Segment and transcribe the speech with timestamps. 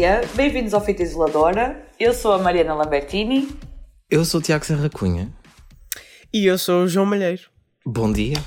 [0.00, 1.86] dia, bem-vindos ao Fita Isoladora.
[1.98, 3.46] Eu sou a Mariana Lambertini.
[4.10, 5.30] Eu sou o Tiago Serra Cunha.
[6.32, 7.42] E eu sou o João Malheiro.
[7.84, 8.38] Bom dia.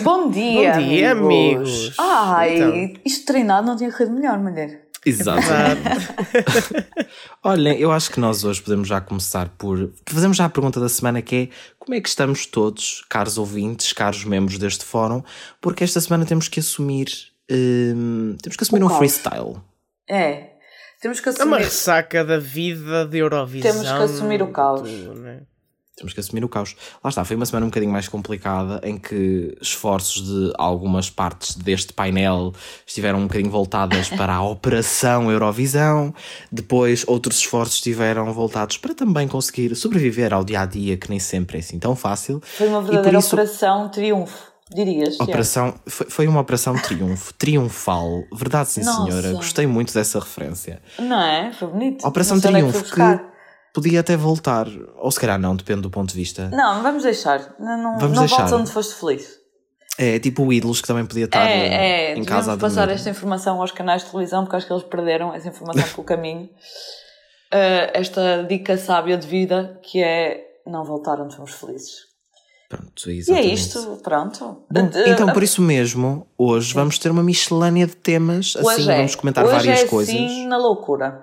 [0.00, 1.68] Bom dia, Bom dia, amigos.
[1.68, 1.94] amigos.
[1.98, 3.00] Ai, Então.
[3.04, 4.88] isto treinado não tinha corrido melhor, mulher.
[5.04, 5.42] Exato.
[5.42, 6.08] Verdade.
[7.44, 9.92] Olhem, eu acho que nós hoje podemos já começar por.
[10.08, 13.92] Fazemos já a pergunta da semana que é como é que estamos todos, caros ouvintes,
[13.92, 15.22] caros membros deste fórum,
[15.60, 17.08] porque esta semana temos que assumir.
[17.50, 18.96] hum, temos que assumir O um caos.
[18.98, 19.56] freestyle.
[20.08, 20.51] É,
[21.02, 21.58] temos que É uma assumir.
[21.64, 23.70] ressaca da vida de Eurovisão.
[23.72, 24.80] Temos que assumir o caos.
[24.88, 25.40] tudo, né?
[25.94, 26.74] Temos que assumir o caos.
[27.04, 31.54] Lá está, foi uma semana um bocadinho mais complicada em que esforços de algumas partes
[31.54, 32.52] deste painel
[32.86, 36.12] estiveram um bocadinho voltadas para a Operação Eurovisão,
[36.50, 41.18] depois outros esforços estiveram voltados para também conseguir sobreviver ao dia a dia, que nem
[41.18, 42.40] sempre é assim tão fácil.
[42.42, 45.18] Foi uma verdadeira isso- operação triunfo, dirias.
[45.20, 49.04] Operação, foi, foi uma operação triunfo, triunfal, verdade sim Nossa.
[49.04, 50.80] senhora, gostei muito dessa referência.
[50.98, 51.52] Não é?
[51.52, 52.06] Foi bonito.
[52.06, 53.18] Operação é que Triunfo, buscar.
[53.18, 53.24] que
[53.72, 56.48] podia até voltar, ou se calhar não, depende do ponto de vista.
[56.50, 57.54] Não, vamos deixar.
[57.58, 58.46] Não, não, Vamos não deixar.
[58.46, 59.42] voltes onde foste feliz.
[59.98, 62.88] É tipo o Ídolos que também podia estar é, eh, é, em casa a passar
[62.88, 66.44] esta informação aos canais de televisão porque acho que eles perderam essa informação pelo caminho.
[67.52, 72.11] Uh, esta dica sábia de vida que é não voltar onde fomos felizes.
[72.72, 73.52] Pronto, E é exatamente.
[73.52, 74.64] isto, pronto.
[74.70, 78.96] Bom, então, por isso mesmo, hoje vamos ter uma miscelânea de temas, assim hoje é.
[78.96, 80.14] vamos comentar Hoje várias é coisas.
[80.14, 81.22] Assim, na loucura.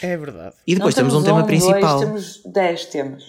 [0.00, 0.54] É verdade.
[0.66, 1.98] E depois Não temos um tema dois, principal.
[1.98, 3.24] temos dez temas.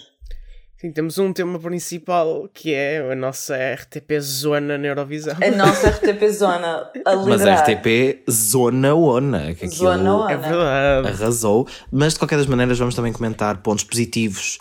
[0.78, 5.34] Sim, temos um tema principal que é a nossa RTP Zona na Eurovisão.
[5.42, 7.54] A nossa RTP Zona a Mas a.
[7.54, 10.30] RTP Zona Ona, que Zona Ona.
[10.32, 11.08] É verdade.
[11.08, 11.66] arrasou.
[11.90, 14.58] Mas de qualquer das maneiras vamos também comentar pontos positivos,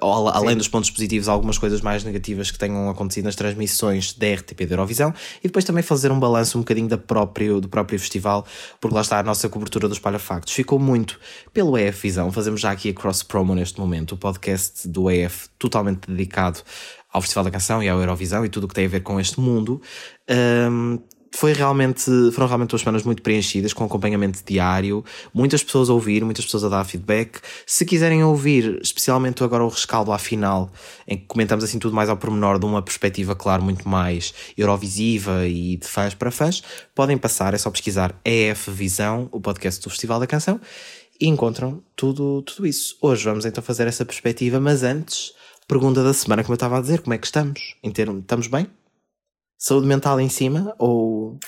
[0.00, 4.26] ala- além dos pontos positivos, algumas coisas mais negativas que tenham acontecido nas transmissões da
[4.34, 5.12] RTP da Eurovisão
[5.42, 8.46] e depois também fazer um balanço um bocadinho da próprio, do próprio festival,
[8.80, 10.52] porque lá está a nossa cobertura dos Palhafactos.
[10.52, 11.18] Ficou muito
[11.52, 15.48] pelo EF Visão, fazemos já aqui a cross promo neste momento, o podcast do EF
[15.58, 16.60] totalmente dedicado
[17.12, 19.20] ao Festival da Canção e à Eurovisão e tudo o que tem a ver com
[19.20, 19.80] este mundo.
[20.28, 20.98] Ahm,
[21.34, 26.24] foi realmente, foram realmente duas semanas muito preenchidas, com acompanhamento diário, muitas pessoas a ouvir,
[26.24, 27.40] muitas pessoas a dar feedback.
[27.66, 30.70] Se quiserem ouvir, especialmente agora o rescaldo à final,
[31.08, 35.44] em que comentamos assim tudo mais ao pormenor, de uma perspectiva, claro, muito mais eurovisiva
[35.44, 36.62] e de fãs para fãs,
[36.94, 40.60] podem passar, é só pesquisar EF Visão, o podcast do Festival da Canção,
[41.20, 42.96] e encontram tudo, tudo isso.
[43.02, 45.32] Hoje vamos então fazer essa perspectiva, mas antes,
[45.66, 47.74] pergunta da semana, como eu estava a dizer, como é que estamos?
[47.82, 48.68] Em termos, estamos bem?
[49.66, 51.38] Saúde mental em cima ou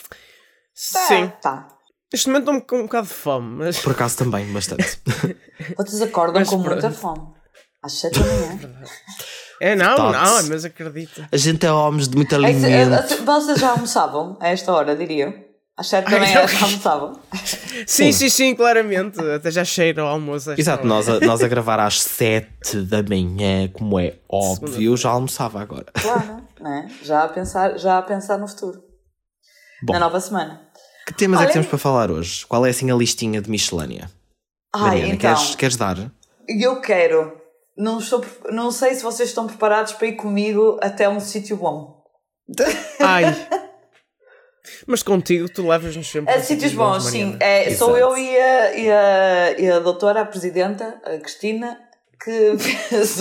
[0.75, 1.31] Sim.
[1.43, 1.69] Tá.
[2.11, 4.99] Neste momento estou com um bocado de fome, mas por acaso também bastante?
[5.77, 6.81] Vocês acordam Mas com pronto.
[6.81, 7.21] muita fome.
[7.83, 8.59] Às sete da manhã.
[9.59, 11.27] É, não, não, mas acredita.
[11.33, 12.67] A gente é homens de muito É que, alimento.
[12.95, 15.33] eh, eh, Vocês já almoçavam a esta hora, diriam?
[15.75, 17.13] Às sete da Ai, manhã já almoçavam.
[17.87, 19.19] Sim, sim, sim, claramente.
[19.19, 20.53] Até já cheiro ao almoço.
[20.59, 20.89] Exato, hora.
[20.89, 25.87] nós a, nós a gravar às 7 da manhã, como é óbvio, já almoçava agora.
[25.95, 26.89] Claro, não é?
[27.03, 28.83] Já a pensar, já a pensar no futuro.
[29.83, 29.93] Bom.
[29.93, 30.69] Na nova semana.
[31.07, 32.45] Que temas é Olha- que temos para falar hoje?
[32.47, 34.11] Qual é assim a listinha de miscelânea?
[34.75, 35.97] Ai, Mariana, então, queres, queres dar?
[36.49, 37.41] eu quero.
[37.77, 42.03] Não, estou, não sei se vocês estão preparados para ir comigo até um sítio bom.
[43.01, 43.25] Ai.
[44.87, 47.33] Mas contigo tu levas-nos sempre A a sítios bons, sim.
[47.33, 47.45] Mariana.
[47.45, 51.79] É, sou eu e a, e, a, e a doutora, a presidenta, a Cristina,
[52.23, 53.21] que fez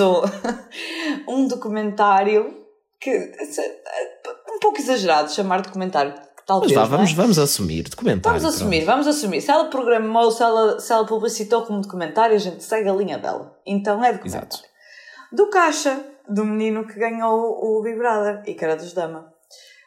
[1.28, 2.65] um documentário
[3.00, 6.14] que é um pouco exagerado chamar de documentário.
[6.14, 6.86] que Mas Talvez, vá, é?
[6.86, 7.84] vamos, vamos assumir.
[7.90, 8.40] Documentário.
[8.40, 9.42] Vamos assumir, vamos assumir.
[9.42, 13.18] Se ela programou, se ela, se ela publicitou como documentário, a gente segue a linha
[13.18, 13.58] dela.
[13.66, 14.48] Então é documentário.
[14.48, 14.64] Exato.
[15.32, 19.34] Do Caixa, do menino que ganhou o Big Brother e que era dos Dama.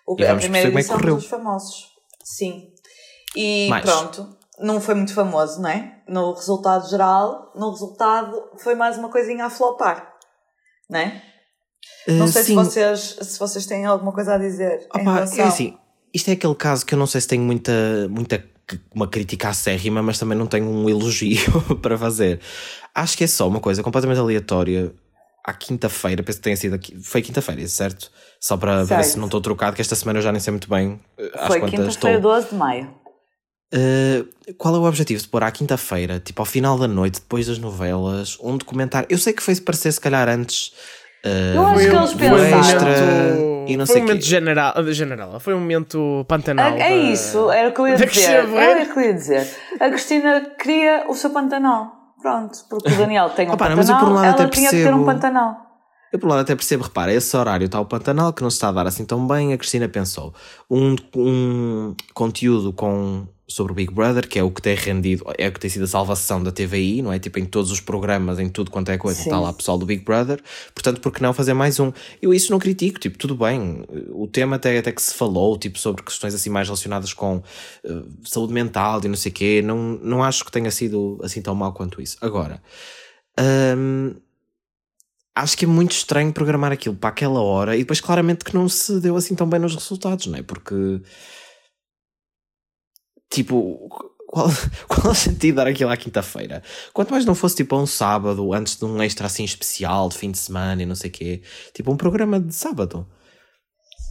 [0.06, 1.92] O, E a primeira é que edição dos famosos.
[2.24, 2.72] Sim.
[3.36, 3.84] E Mais.
[3.84, 6.02] pronto, não foi muito famoso, não é?
[6.08, 10.14] No resultado geral, no resultado foi mais uma coisinha a flopar.
[10.88, 11.22] Não é?
[12.08, 15.14] Não Uh, sei sim, se vocês, se vocês têm alguma coisa a dizer em Opa,
[15.14, 15.44] relação...
[15.44, 15.76] é assim,
[16.14, 17.72] isto é aquele caso que eu não sei se tenho muita,
[18.08, 18.42] muita
[18.94, 22.40] uma crítica acérrima, mas também não tenho um elogio para fazer.
[22.94, 24.92] Acho que é só uma coisa completamente aleatória.
[25.44, 26.94] À quinta-feira, penso que tenha sido aqui.
[27.00, 28.10] Foi quinta-feira, certo?
[28.38, 29.04] Só para ver Certo.
[29.04, 31.60] se não estou trocado, que esta semana eu já nem sei muito bem eh, Foi
[31.60, 32.20] quinta-feira, estou.
[32.20, 32.94] 12 de maio.
[33.74, 37.46] Uh, qual é o objetivo de pôr à quinta-feira, tipo ao final da noite, depois
[37.46, 39.06] das novelas, um documentário?
[39.10, 40.72] Eu sei que foi parecer se calhar antes.
[41.28, 42.60] Uh, Eu acho que eles pensaram.
[42.60, 42.88] extra
[43.68, 44.12] e não foi sei um quê.
[44.12, 46.72] momento general, general, foi um momento pantanal.
[46.72, 48.30] É, é da- isso, era o que eu ia dizer.
[48.56, 49.46] Era o que eu ia dizer.
[49.78, 51.92] A Cristina queria o seu Pantanal.
[52.20, 54.44] Pronto, porque o Daniel tem um Opa, não, mas eu Pantanal, por um lado ela
[54.46, 55.04] até tinha de ter um percebo.
[55.04, 55.56] Pantanal.
[56.12, 58.56] Eu por um lado até percebo, repara, esse horário está o Pantanal que não se
[58.56, 59.52] está a dar assim tão bem.
[59.52, 60.34] A Cristina pensou:
[60.70, 65.48] um, um conteúdo com sobre o Big Brother, que é o que tem rendido, é
[65.48, 67.18] o que tem sido a salvação da TVI, não é?
[67.18, 70.04] Tipo, em todos os programas, em tudo quanto é coisa, está lá pessoal do Big
[70.04, 70.38] Brother,
[70.74, 71.90] portanto, por que não fazer mais um?
[72.20, 75.78] Eu isso não critico, tipo, tudo bem, o tema até, até que se falou, tipo,
[75.78, 79.98] sobre questões assim mais relacionadas com uh, saúde mental e não sei o quê, não,
[80.02, 82.18] não acho que tenha sido assim tão mal quanto isso.
[82.20, 82.62] Agora,
[83.76, 84.14] hum,
[85.34, 88.68] acho que é muito estranho programar aquilo para aquela hora e depois claramente que não
[88.68, 90.42] se deu assim tão bem nos resultados, não é?
[90.42, 91.00] Porque
[93.30, 93.88] tipo,
[94.28, 94.48] qual,
[94.86, 96.62] qual é o sentido de dar aquilo à quinta-feira?
[96.92, 100.30] Quanto mais não fosse tipo um sábado, antes de um extra assim especial, de fim
[100.30, 101.42] de semana e não sei o quê,
[101.74, 103.06] tipo um programa de sábado.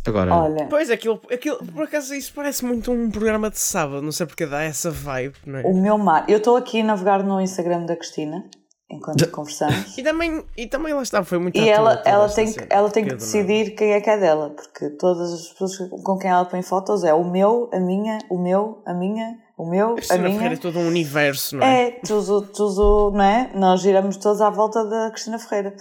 [0.05, 4.11] Agora, Olha, Pois, aquilo, aquilo, por acaso isso parece muito um programa de sábado, não
[4.11, 5.63] sei porque dá essa vibe, não é?
[5.63, 6.25] o meu mar.
[6.29, 8.49] Eu estou aqui a navegar no Instagram da Cristina
[8.89, 9.97] enquanto conversamos.
[9.97, 13.05] E também, e também lá está, foi muito E ela, ela, tem, que, ela tem
[13.05, 16.45] que é decidir quem é que é dela, porque todas as pessoas com quem ela
[16.45, 19.95] põe fotos é o meu, a minha, o meu, a minha, o meu, A a
[19.95, 20.53] Cristina Ferreira minha.
[20.53, 21.87] é todo um universo, não é?
[21.87, 23.51] É, tudo, tudo, não é?
[23.55, 25.75] Nós giramos todos à volta da Cristina Ferreira.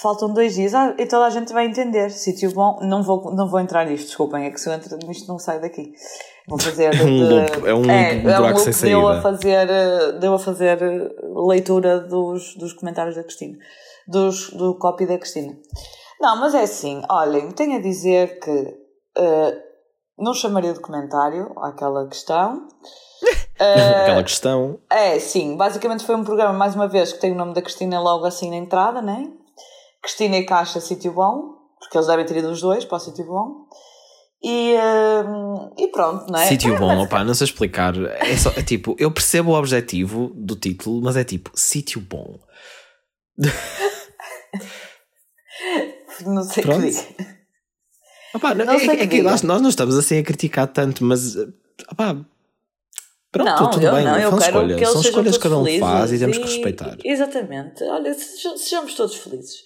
[0.00, 2.10] Faltam dois dias ah, e toda a gente vai entender.
[2.10, 5.28] Sítio bom, não vou, não vou entrar nisto, desculpem, é que se eu entro nisto
[5.28, 5.92] não saio daqui.
[6.60, 6.90] Fazer.
[6.98, 9.22] É um de- loop, é um buraco loop, sem Deu a saída.
[9.22, 11.10] fazer, eh, deu a fazer eh,
[11.46, 13.56] leitura dos, dos comentários da Cristina,
[14.08, 15.56] dos, do copy da Cristina.
[16.20, 18.74] Não, mas é assim, olhem, tenho a dizer que
[19.16, 19.58] eh,
[20.18, 22.66] não chamaria de comentário àquela questão.
[24.02, 24.78] aquela questão.
[24.90, 28.00] É, sim, basicamente foi um programa, mais uma vez, que tem o nome da Cristina
[28.00, 29.30] logo assim na entrada, né?
[30.02, 33.24] Cristina e Caixa Sítio Bom, porque eles devem ter ido os dois para o Sítio
[33.24, 33.66] Bom.
[34.44, 34.74] E,
[35.24, 36.46] hum, e pronto, não é?
[36.46, 37.94] Sítio bom, mas- opá, não sei explicar.
[37.96, 42.38] É, só, é tipo, eu percebo o objetivo do título, mas é tipo, sítio bom.
[46.26, 47.06] Não sei o que diga.
[48.34, 49.30] Opá, não, Não é, que é que diga.
[49.30, 51.36] nós, nós não estamos assim a criticar tanto, mas
[51.90, 52.16] opá,
[53.30, 56.18] pronto, não, tudo bem, não, são escolhas, que são escolhas que cada um faz e
[56.18, 56.96] temos felizes que respeitar.
[57.04, 59.64] Exatamente, olha, sejam- sejamos todos felizes.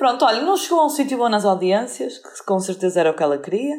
[0.00, 3.14] Pronto, olha, não chegou a um sítio bom nas audiências, que com certeza era o
[3.14, 3.76] que ela queria.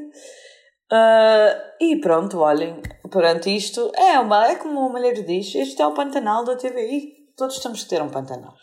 [0.92, 2.80] Ah, e pronto, olhem,
[3.10, 7.14] perante isto, é, uma, é como o Malheiro diz, este é o Pantanal da TVI.
[7.36, 8.54] Todos temos que ter um Pantanal.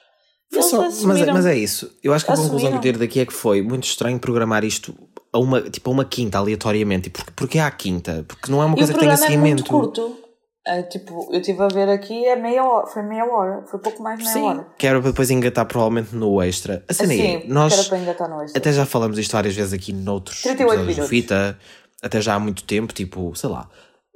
[0.60, 1.90] Só- mas, é, mas é isso.
[2.00, 4.62] Eu acho que a conclusão que eu tiro daqui é que foi muito estranho programar
[4.62, 4.94] isto
[5.32, 7.08] a uma, tipo, a uma quinta, aleatoriamente.
[7.08, 8.24] E por, porque há quinta?
[8.28, 9.72] Porque não é uma coisa que tenha programa é seguimento.
[9.72, 10.27] muito curto.
[10.68, 14.02] É, tipo, eu estive a ver aqui, é meia hora, foi meia hora, foi pouco
[14.02, 14.66] mais de meia Sim, hora.
[14.76, 16.84] que era para depois engatar provavelmente no extra.
[16.88, 18.58] A cena Assim, é, era nós para engatar no extra.
[18.60, 21.08] até já falamos disto várias vezes aqui noutros 38 episódios do minutos.
[21.10, 21.58] Fita,
[22.02, 23.68] até já há muito tempo, tipo, sei lá.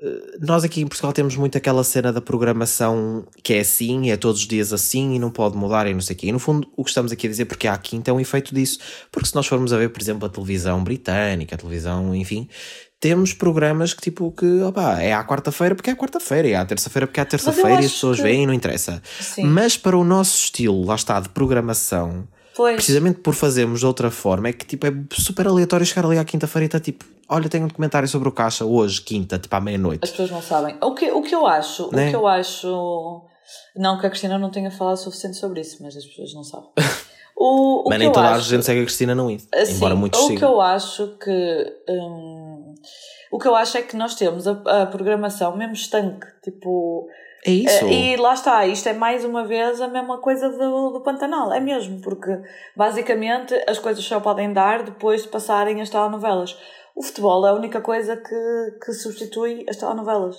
[0.03, 4.17] eh, Nós aqui em Portugal temos muito aquela cena da programação que é assim, é
[4.17, 6.27] todos os dias assim e não pode mudar e não sei o quê.
[6.27, 8.21] E no fundo, o que estamos aqui a dizer, porque há a quinta, é um
[8.21, 8.79] efeito disso.
[9.11, 12.49] Porque se nós formos a ver, por exemplo, a televisão britânica, a televisão, enfim,
[13.03, 16.65] temos programas que tipo, que, opá, é à quarta-feira porque é à quarta-feira, é à
[16.65, 19.03] terça-feira porque é à terça-feira e as pessoas que- veem e não interessa.
[19.21, 19.43] Sim.
[19.43, 22.77] Mas para o nosso estilo, lá está, de programação, Pois.
[22.77, 26.25] precisamente por fazermos de outra forma, é que tipo, é super aleatório chegar ali à
[26.25, 29.59] quinta-feira e está tipo, olha, tenho um documentário sobre o caixa hoje, quinta, tipo à
[29.59, 30.01] As meia-noite.
[30.09, 30.77] pessoas não sabem.
[30.81, 32.07] O que, o que eu acho, Né?
[32.07, 33.23] o que eu acho.
[33.77, 36.45] Não que a Cristina não tenha falado o suficiente sobre isso, mas as pessoas não
[36.45, 36.69] sabem.
[37.35, 39.73] O, o Mas que nem toda a acho, gente segue a Cristina não ir, assim,
[39.75, 40.53] embora muitos o que sigam.
[40.53, 41.73] eu acho que.
[41.89, 42.42] hum,
[43.33, 46.27] o que eu acho é que nós temos a, a programação mesmo estanque.
[46.43, 47.09] Tipo.
[47.45, 47.85] É isso.
[47.87, 51.53] Eh, E lá está, isto é mais uma vez a mesma coisa do, do Pantanal,
[51.53, 52.31] é mesmo, porque
[52.77, 56.57] basicamente as coisas só podem dar depois de passarem as telenovelas.
[56.95, 60.37] O futebol é a única coisa que, que substitui as telenovelas.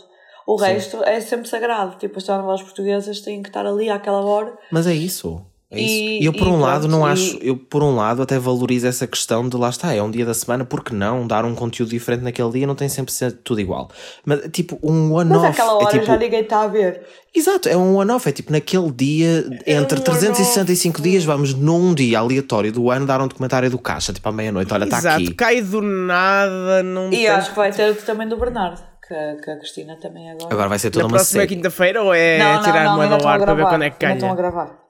[0.48, 0.66] O Sim.
[0.66, 4.58] resto é sempre sagrado, tipo as telenovelas portuguesas têm que estar ali àquela hora.
[4.72, 5.46] Mas é isso.
[5.74, 5.94] É isso.
[5.94, 8.38] E- eu por e um lado pronto, não e- acho, eu por um lado até
[8.38, 11.56] valorizo essa questão de lá está, é um dia da semana, porque não dar um
[11.56, 13.90] conteúdo diferente naquele dia não tem sempre ser tudo igual.
[14.26, 17.02] Mas tipo, um Mas one-off àquela hora é tipo, já ninguém está a ver.
[17.36, 22.20] Exato, é um one-off, é tipo naquele dia, entre um 365 dias, vamos num dia
[22.20, 25.34] aleatório do ano dar um documentário do Caixa, tipo à meia-noite, olha, está Exato, aqui.
[25.34, 29.50] cai do nada, não E tem- acho que vai ter também do Bernardo, que, que
[29.50, 30.54] a Cristina também agora.
[30.54, 32.96] Agora vai ser toda Na uma próxima quinta-feira ou é não, não, tirar não, a
[32.98, 34.52] moeda ao ar para ver quando é que ainda estão a ganha?
[34.52, 34.83] gravar.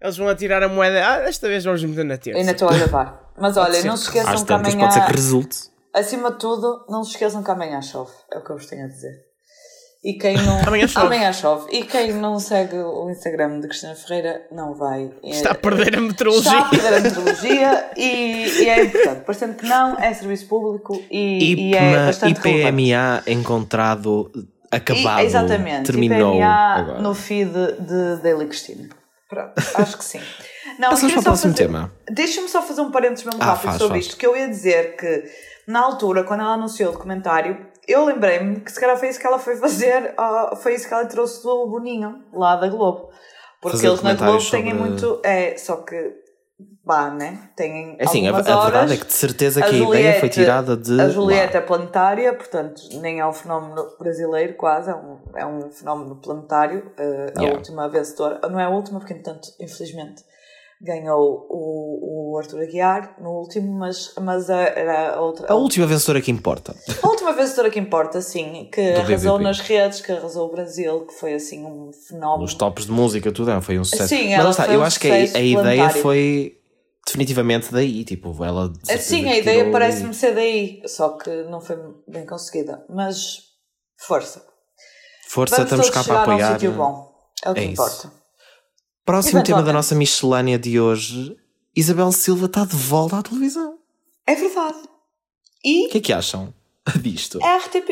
[0.00, 1.06] Eles vão atirar a moeda.
[1.06, 2.38] Ah, desta vez vamos meter na terça.
[2.38, 3.32] Ainda estou a gravar.
[3.38, 4.88] Mas olha, não se esqueçam Às que tantas amanhã.
[4.88, 5.58] pode ser que resulte.
[5.94, 8.12] Acima de tudo, não se esqueçam que amanhã chove.
[8.32, 9.12] É o que eu vos tenho a dizer.
[10.02, 10.58] E quem não.
[10.66, 11.06] Amanhã chove.
[11.06, 11.66] Amanhã chove.
[11.76, 15.10] E quem não segue o Instagram de Cristina Ferreira não vai.
[15.22, 16.50] Está a perder a meteorologia.
[16.52, 19.20] Está a perder a meteorologia e, e é importante.
[19.26, 22.82] Parecendo que não, é serviço público e, e é IPMA, bastante relevante.
[22.82, 24.30] IPMA encontrado,
[24.70, 25.86] acabado, E- exatamente.
[25.86, 27.00] terminou IPMA agora.
[27.02, 28.88] no feed de Daily Cristina.
[29.30, 30.20] Pronto, acho que sim.
[30.78, 31.92] Não, Passamos para o só próximo fazer- tema.
[32.10, 34.06] Deixa-me só fazer um parênteses mesmo Ah, rápido faz, sobre faz.
[34.06, 35.24] isto, que eu ia dizer que
[35.68, 39.26] na altura, quando ela anunciou o documentário, eu lembrei-me que se calhar foi isso que
[39.26, 43.08] ela foi fazer, uh, foi isso que ela trouxe do Boninho, lá da Globo.
[43.60, 45.20] Porque Fazer eles na Globo comentários têm sobre- muito.
[45.24, 46.12] É, só que.
[46.84, 47.50] Bah, né?
[47.54, 47.96] Têm.
[47.98, 50.28] É assim, a, a verdade é que de certeza A que a ideia foi Juliette-
[50.30, 51.00] tirada de.
[51.00, 51.60] A Juliette lá.
[51.60, 56.90] é planetária, portanto, nem é um fenómeno brasileiro, quase, é um, é um fenómeno planetário.
[56.98, 57.56] Uh, A Yeah.
[57.56, 60.24] última vencedora, não é a última, porque, entanto, infelizmente,
[60.80, 65.46] ganhou o, o Arthur Aguiar no último, mas, mas a- era a outra.
[65.52, 66.74] A última vencedora que importa.
[67.02, 69.44] A última vencedora que importa, sim, que Do arrasou BBB.
[69.44, 72.42] nas redes, que arrasou o Brasil, que foi assim um fenómeno.
[72.42, 74.08] Nos tops de música, tudo é, foi um sucesso.
[74.08, 76.56] Sim, Mas está, eu um acho que a, a ideia foi
[77.06, 78.04] definitivamente daí.
[78.04, 78.72] Tipo, ela.
[78.84, 81.76] certeza Sim, a ideia parece-me ser daí, só que não foi
[82.08, 82.84] bem conseguida.
[82.88, 83.38] Mas
[83.98, 84.42] força.
[85.28, 86.54] Força, Vamos estamos cá para apoiar.
[86.54, 87.10] sítio bom.
[87.44, 88.10] É o que É isso.
[89.10, 91.36] Próximo tema da nossa miscelânea de hoje:
[91.76, 93.78] Isabel Silva está de volta à televisão.
[94.26, 94.78] É verdade.
[94.78, 94.88] O
[95.64, 96.54] E que é que acham
[97.00, 97.38] disto?
[97.42, 97.90] é a RTP.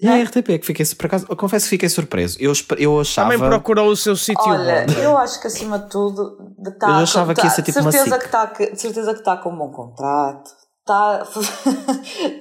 [0.00, 2.36] E a RTP, que fiquei, por acaso, eu confesso que fiquei surpreso.
[2.40, 3.30] Eu, eu achava.
[3.30, 6.94] Também procurou o seu sítio Olha, eu acho que acima de tudo de tá Eu
[6.96, 8.20] achava com- que ia tá- ser tipo de uma certeza SIC.
[8.20, 10.50] que está de certeza que está com um bom contrato.
[10.80, 11.24] Está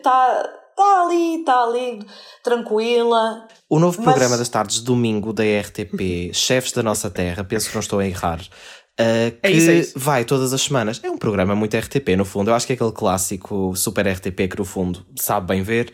[0.03, 1.99] tá, tá ali, está ali
[2.43, 3.47] tranquila.
[3.69, 7.75] O novo Mas- programa das tardes, domingo, da RTP, Chefes da Nossa Terra, penso que
[7.75, 9.93] não estou a errar, uh, que É isso, é isso.
[9.99, 10.99] vai todas as semanas.
[11.03, 12.51] É um programa muito RTP, no fundo.
[12.51, 15.91] Eu acho que é aquele clássico super RTP que, no fundo, sabe bem ver,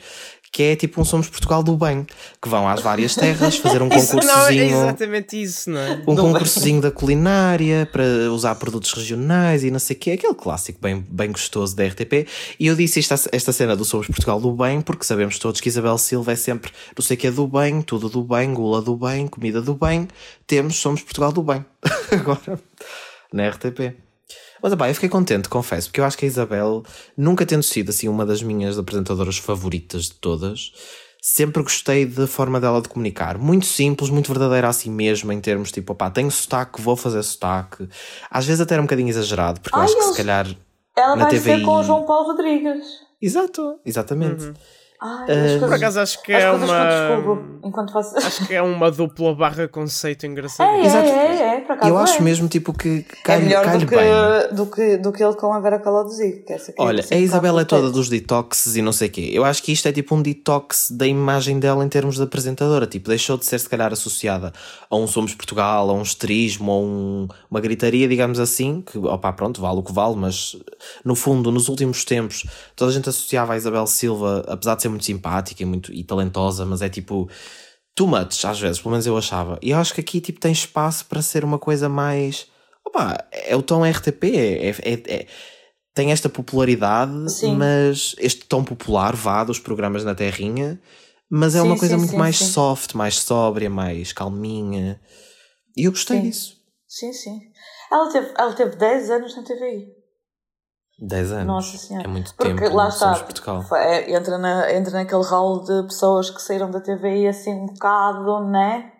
[0.51, 2.05] que é tipo um Somos Portugal do Bem,
[2.41, 4.77] que vão às várias terras fazer um Isso não é concursozinho.
[4.77, 6.01] exatamente isso, não é?
[6.07, 10.33] Um Do concursozinho da culinária para usar produtos regionais e não sei o quê, aquele
[10.33, 12.27] clássico bem, bem gostoso da RTP.
[12.59, 15.69] E eu disse esta, esta cena do Somos Portugal do Bem, porque sabemos todos que
[15.69, 18.81] Isabel Silva é sempre não sei o que é do bem, tudo do bem, gula
[18.81, 20.07] do bem, comida do bem.
[20.47, 21.63] Temos Somos Portugal do Bem.
[22.11, 22.59] Agora,
[23.31, 24.08] na RTP.
[24.61, 26.83] Mas pá, eu fiquei contente, confesso, porque eu acho que a Isabel,
[27.15, 30.71] nunca tendo sido assim uma das minhas apresentadoras favoritas de todas,
[31.21, 33.37] sempre gostei da forma dela de comunicar.
[33.37, 37.23] Muito simples, muito verdadeira a si mesma, em termos tipo, opá, tenho sotaque, vou fazer
[37.23, 37.87] sotaque.
[38.29, 40.47] Às vezes até era um bocadinho exagerado, porque eu Ai, acho que se calhar.
[40.95, 41.41] Ela Na vai TVI.
[41.59, 42.85] ser com o João Paulo Rodrigues.
[43.21, 44.51] Exato, exatamente.
[45.01, 46.65] Ai, Eh, as coisas, Por acaso acho que é que uma.
[47.93, 48.17] faço.
[48.17, 50.69] Acho que é uma dupla barra conceito engraçado.
[50.71, 51.07] É, Exato.
[51.07, 52.03] é, é, é, por acaso eu é.
[52.03, 53.99] acho mesmo tipo que É cai-lhe melhor cai do bem.
[53.99, 55.81] que, do, que, do que ele com a Vera
[56.49, 59.11] essa aqui Olha, assim, a um Isabel é toda dos detoxes e não sei o
[59.11, 59.29] quê.
[59.33, 62.85] Eu acho que isto é tipo um detox da imagem dela em termos de apresentadora.
[62.85, 64.51] Tipo, deixou de ser se calhar associada
[64.89, 69.31] a um Somos Portugal, a um esterismo, a um- uma gritaria, digamos assim, que, opá,
[69.31, 70.57] pronto, vale o que vale, mas
[71.05, 74.88] no fundo, nos últimos tempos, toda a gente associava a Isabel Silva, apesar de ser
[74.89, 77.29] muito simpática e, muito, e talentosa, mas é tipo
[77.95, 79.59] too much, às vezes, pelo menos eu achava.
[79.61, 82.47] E eu acho que aqui tipo, tem espaço para ser uma coisa mais.
[82.85, 85.27] Opá, é o tom RTP, é- é- é-
[85.93, 87.55] tem esta popularidade, Sim.
[87.57, 90.79] mas este tom popular vá dos programas na Terrinha,
[91.29, 94.99] mas é Sim, uma coisa sim, muito mais soft, mais sóbria, mais calminha.
[95.75, 96.57] E eu gostei disso.
[96.87, 97.39] Sim, sim.
[97.91, 99.98] Ela teve, ela teve 10 anos na TVI.
[101.01, 101.45] 10 anos.
[101.45, 102.05] Nossa Senhora.
[102.05, 102.75] É muito Porque tempo.
[102.75, 103.13] lá está.
[103.15, 103.65] Portugal.
[103.73, 108.45] é, entra, na, entra naquele rol de pessoas que saíram da TVI assim um bocado,
[108.49, 108.91] né?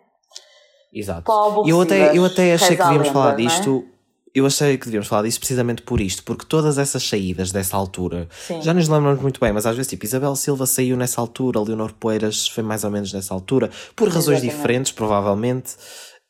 [0.92, 1.30] Exato.
[1.66, 3.36] Eu até, eu até achei que devíamos falar não é?
[3.36, 3.84] disto.
[4.32, 8.28] Eu achei que devíamos falar disto precisamente por isto, porque todas essas saídas dessa altura,
[8.46, 8.62] Sim.
[8.62, 11.92] já nos lembramos muito bem, mas às vezes, tipo, Isabel Silva saiu nessa altura, Leonor
[11.94, 14.56] Poeiras foi mais ou menos nessa altura, por razões Exatamente.
[14.56, 15.74] diferentes, provavelmente.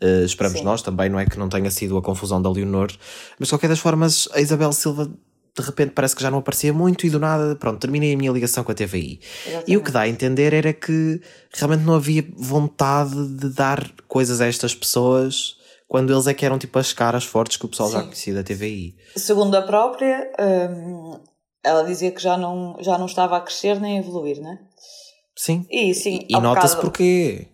[0.00, 0.64] eh, esperamos Sim.
[0.64, 2.88] nós também, não é que não tenha sido a confusão da Leonor,
[3.38, 5.10] mas de qualquer das formas, a Isabel Silva
[5.58, 8.30] de repente parece que já não aparecia muito e do nada, pronto, terminei a minha
[8.32, 9.20] ligação com a TVI.
[9.66, 11.20] E o que dá a entender era que
[11.52, 15.56] realmente não havia vontade de dar coisas a estas pessoas
[15.88, 18.04] quando eles é que eram tipo as caras fortes que o pessoal já Sim.
[18.04, 18.94] conhecia da TVI.
[19.16, 21.18] Segundo a própria, hum,
[21.64, 24.58] ela dizia que já não, já não estava a crescer nem a evoluir, né?
[25.36, 25.66] Sim.
[25.70, 27.48] E sim, E nota-se bocado- porquê.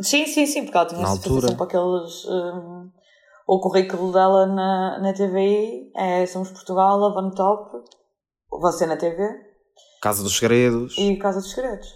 [0.00, 1.48] Sim, sim, sim, porque ela tinha sempre altura.
[1.48, 2.24] sempre aqueles.
[2.26, 2.90] hum,
[3.46, 7.70] o currículo dela na, na TVI é Somos Portugal, Love on Top,
[8.50, 9.28] você na TV
[10.02, 10.96] Casa dos Segredos.
[10.98, 11.88] e Casa dos Segredos.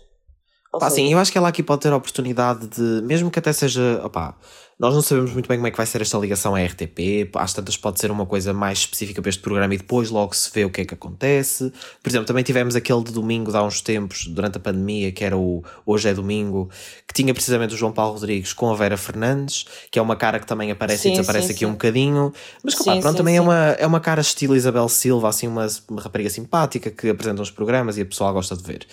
[0.73, 3.31] Ou Pá, seja, sim, eu acho que ela aqui pode ter a oportunidade de, mesmo
[3.31, 4.37] que até seja, opá,
[4.79, 7.53] nós não sabemos muito bem como é que vai ser esta ligação à RTP, às
[7.53, 10.65] tantas pode ser uma coisa mais específica para este programa e depois logo se vê
[10.65, 11.73] o que é que acontece.
[12.01, 15.25] Por exemplo, também tivemos aquele de domingo de há uns tempos, durante a pandemia, que
[15.25, 16.71] era o Hoje é Domingo,
[17.09, 20.39] que tinha precisamente o João Paulo Rodrigues com a Vera Fernandes, que é uma cara
[20.39, 21.67] que também aparece Sim, e desaparece sim, aqui sim.
[21.67, 22.33] um bocadinho,
[22.63, 26.01] mas Sim, pronto, também é uma, é uma cara estilo Isabel Silva, assim, uma, uma
[26.01, 28.87] rapariga simpática que apresenta uns programas e a pessoa gosta de ver.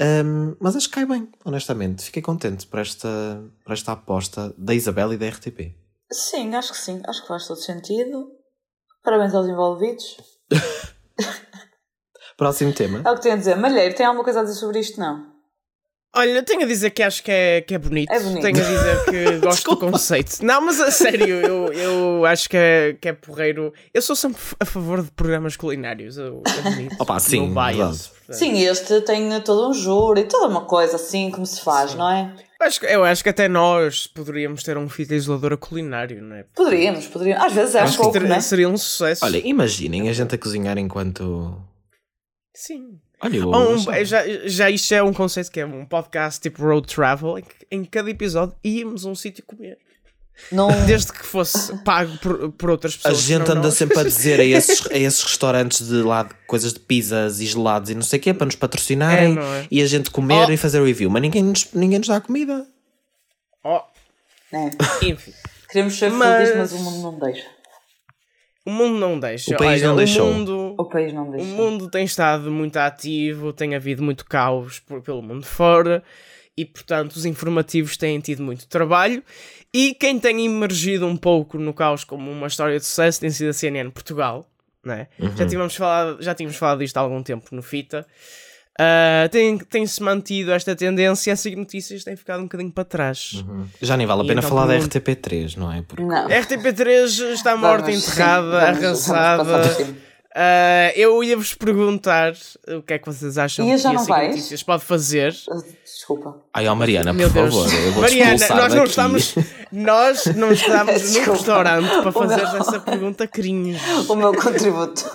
[0.00, 2.04] Um, mas acho que cai bem, honestamente.
[2.04, 5.74] Fiquei contente por esta, por esta aposta da Isabel e da RTP.
[6.10, 8.30] Sim, acho que sim, acho que faz todo sentido.
[9.02, 10.16] Parabéns aos envolvidos.
[12.36, 13.02] Próximo tema.
[13.04, 13.56] É o que tenho a dizer.
[13.56, 15.00] Malheiro, tem alguma coisa a dizer sobre isto?
[15.00, 15.37] Não.
[16.16, 18.10] Olha, tenho a dizer que acho que é, que é bonito.
[18.10, 18.40] É bonito.
[18.42, 20.38] Tenho a dizer que gosto do conceito.
[20.42, 23.72] Não, mas a sério, eu, eu acho que é, que é porreiro.
[23.92, 26.16] Eu sou sempre a favor de programas culinários.
[26.16, 26.96] Eu admito.
[26.98, 28.10] Opa, sim, no bias.
[28.30, 32.34] Sim, este tem todo um júri, toda uma coisa assim como se faz, não é?
[32.60, 36.36] Eu acho, que- eu acho que até nós poderíamos ter um fita isoladora culinário, não
[36.36, 36.44] é?
[36.54, 37.44] Poderíamos, poderíamos.
[37.44, 38.40] Às vezes é um acho que pouco, ter- não é?
[38.40, 39.24] seria um sucesso.
[39.24, 41.56] Olha, imaginem a gente a cozinhar enquanto.
[42.56, 42.98] Sim.
[43.20, 44.04] Olha, um- achava.
[44.04, 47.54] já, já isto é um conceito que é um podcast tipo road travel, em que
[47.70, 49.76] em cada episódio íamos a um sítio comer.
[50.52, 53.18] Não, Desde que fosse pago por, por outras A pessoas.
[53.22, 53.74] gente não anda nós.
[53.74, 57.90] sempre a dizer a esses, a esses restaurantes de lá coisas de pizzas e gelados
[57.90, 59.66] e não sei o quê para nos patrocinarem É, é?
[59.68, 60.52] e a gente comer Oh.
[60.52, 62.64] e fazer review, mas ninguém nos, ninguém nos dá comida.
[63.64, 63.80] Oh,
[64.52, 64.70] é.
[65.06, 65.32] enfim.
[65.70, 67.44] Queremos ser Mas- felizes, mas o mundo não deixa.
[68.68, 69.54] O mundo não deixa.
[69.54, 70.30] O país Olha, não deixou.
[70.30, 71.46] O mundo, O país não o deixa.
[71.46, 76.02] mundo tem estado muito ativo, tem havido muito caos por- pelo mundo fora
[76.56, 79.22] e, portanto, os informativos têm tido muito trabalho.
[79.72, 83.48] E quem tem emergido um pouco no caos como uma história de sucesso tem sido
[83.50, 84.44] a CNN Portugal.
[84.84, 85.08] Né?
[85.36, 88.06] Já, tínhamos falado, já tínhamos falado disto há algum tempo no Fita.
[88.80, 92.84] Ah, tem- Tem-se mantido esta tendência e a SIG Notícias tem ficado um bocadinho para
[92.84, 93.44] trás.
[93.82, 95.82] Já nem vale a pena então falar da pergunto- RTP3, não é?
[95.82, 96.28] Porque Não.
[96.28, 99.98] RTP3 está morta, enterrada, arrasada.
[100.40, 102.32] Ah, eu ia-vos perguntar
[102.68, 104.04] o que é que vocês acham E que já a não?
[104.06, 105.34] Notícias pode fazer.
[105.84, 106.36] Desculpa.
[106.54, 107.54] Ai, ó Mariana, Meu por Deus.
[107.54, 109.34] favor, eu vou Mariana, nós não estamos,
[109.72, 113.80] nós não estamos no restaurante para fazer meu- essa pergunta cringe.
[114.08, 115.10] O meu contributo.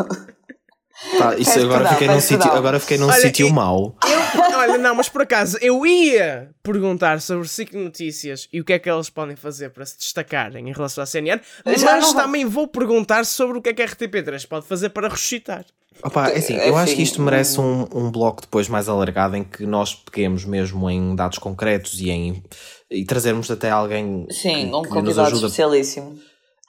[1.17, 3.95] Tá, isso agora, fiquei num sítio, agora fiquei num Olha, sítio mau.
[4.03, 8.74] Eu, olha, não, mas por acaso, eu ia perguntar sobre SIC Notícias e o que
[8.74, 12.45] é que eles podem fazer para se destacarem em relação à CNN, mas vai- também
[12.45, 15.65] vou perguntar sobre o que é que a RTP3 pode fazer para ressuscitar.
[16.01, 19.43] Opa, é assim, eu acho que isto merece um, um bloco depois mais alargado em
[19.43, 22.43] que nós peguemos mesmo em dados concretos e em
[22.89, 26.19] e trazermos até alguém Sim, que, um que nos convidado ajuda especialíssimo.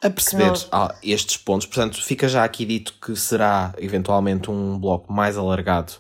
[0.07, 1.67] A perceber nós- ah, estes pontos.
[1.67, 5.93] Portanto, fica já aqui dito que será eventualmente um bloco mais alargado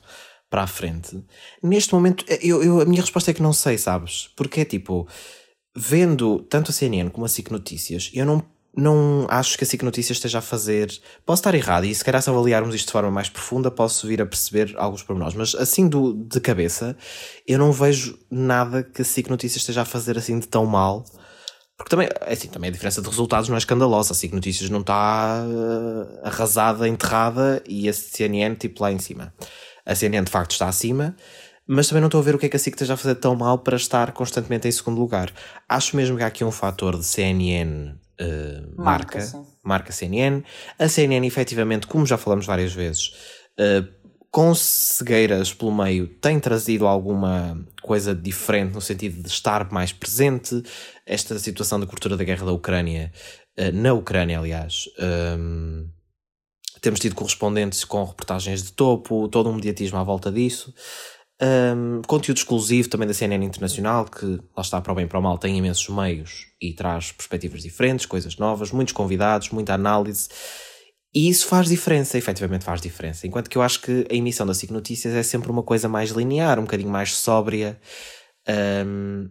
[0.51, 1.25] para a frente.
[1.63, 4.29] Neste momento, eu, eu- a minha resposta é que não sei, sabes?
[4.37, 5.09] Porque é tipo,
[5.77, 8.43] vendo tanto a CNN como a SIC Notícias, eu não,
[8.77, 10.93] não acho que a SIC Notícias esteja a fazer.
[11.27, 14.21] Posso estar errado, e se calhar se avaliarmos isto de forma mais profunda, posso vir
[14.23, 16.97] a perceber alguns pormenores, mas assim do, de cabeça,
[17.47, 21.05] eu não vejo nada que a SIC Notícias esteja a fazer assim de tão mal.
[21.77, 24.13] Porque também, é assim, também a diferença de resultados não é escandalosa.
[24.13, 29.35] A SIC Notícias não está eh, arrasada, enterrada e a CNN tipo lá em cima.
[29.85, 31.17] A CNN de facto está acima,
[31.67, 33.17] mas também não estou a ver o que é que a SIC esteja a fazer
[33.17, 35.33] tão mal para estar constantemente em segundo lugar.
[35.69, 40.45] Acho mesmo que há aqui um fator de CNN eh, Marca, marca, marca CNN.
[40.79, 43.13] A CNN, efetivamente, como já falamos várias vezes,
[43.59, 43.85] eh,
[44.35, 50.61] com cegueiras pelo meio, tem trazido alguma coisa diferente no sentido de estar mais presente.
[51.07, 53.13] Esta situação da cobertura da guerra da Ucrânia,
[53.57, 55.85] eh, na Ucrânia, aliás, ehm,
[56.81, 60.75] temos tido correspondentes com reportagens de topo, todo um mediatismo à volta disso.
[61.41, 65.21] Um, conteúdo exclusivo também da CNN Internacional, que lá está para o bem e para
[65.21, 70.29] o mal, tem imensos meios e traz perspectivas diferentes, coisas novas, muitos convidados, muita análise.
[71.15, 73.27] E isso faz diferença, efetivamente faz diferença.
[73.27, 76.11] Enquanto que eu acho que a emissão da SIC Notícias é sempre uma coisa mais
[76.11, 77.79] linear, um bocadinho mais sóbria
[78.85, 79.31] um,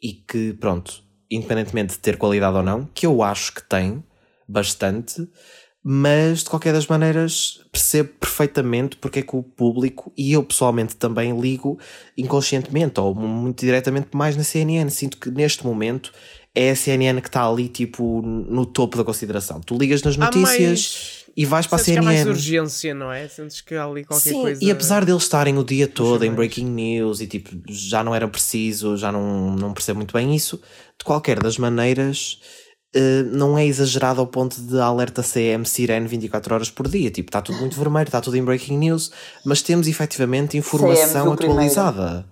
[0.00, 4.04] e que, pronto, independentemente de ter qualidade ou não, que eu acho que tem
[4.48, 5.28] bastante,
[5.82, 10.96] mas de qualquer das maneiras percebo perfeitamente porque é que o público e eu pessoalmente
[10.96, 11.78] também ligo
[12.16, 14.90] inconscientemente ou muito diretamente mais na CNN.
[14.90, 16.12] Sinto que neste momento
[16.56, 19.60] é a CNN que está ali tipo no topo da consideração.
[19.60, 22.30] Tu ligas nas notícias mais- e vais para a Sentes que há mais CNN.
[22.30, 23.28] urgência, não é?
[23.28, 24.64] Sentes que há ali qualquer Sim, coisa.
[24.64, 28.26] e apesar deles estarem o dia todo em breaking news e tipo, já não era
[28.26, 30.56] preciso, já não, não percebo muito bem isso,
[30.98, 32.40] de qualquer das maneiras,
[32.94, 37.10] eh, não é exagerado ao ponto de alerta CM sirene 24 horas por dia.
[37.10, 39.10] Tipo, está tudo muito vermelho, está tudo em breaking news,
[39.44, 41.52] mas temos efetivamente informação primeiro.
[41.52, 42.24] atualizada,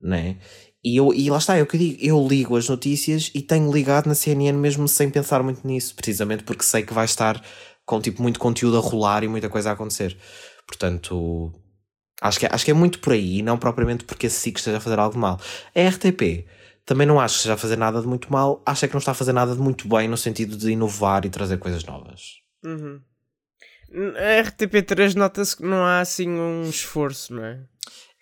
[0.00, 0.36] né?
[0.84, 3.40] E, eu, e lá está, é o que eu digo, eu ligo as notícias e
[3.40, 7.42] tenho ligado na CNN mesmo sem pensar muito nisso, precisamente porque sei que vai estar
[7.86, 10.16] com tipo muito conteúdo a rolar e muita coisa a acontecer.
[10.66, 11.52] Portanto,
[12.20, 14.76] acho que, é- acho que é muito por aí, não propriamente porque a SIC esteja
[14.76, 15.40] a fazer algo de mal.
[15.74, 16.46] A RTP
[16.84, 18.98] também não acho que esteja a fazer nada de muito mal, acho é que não
[18.98, 22.20] está a fazer nada de muito bem no sentido de inovar e trazer coisas novas.
[22.62, 23.00] Uhum.
[24.16, 27.60] A RTP3 nota-se que não há assim um esforço, não é?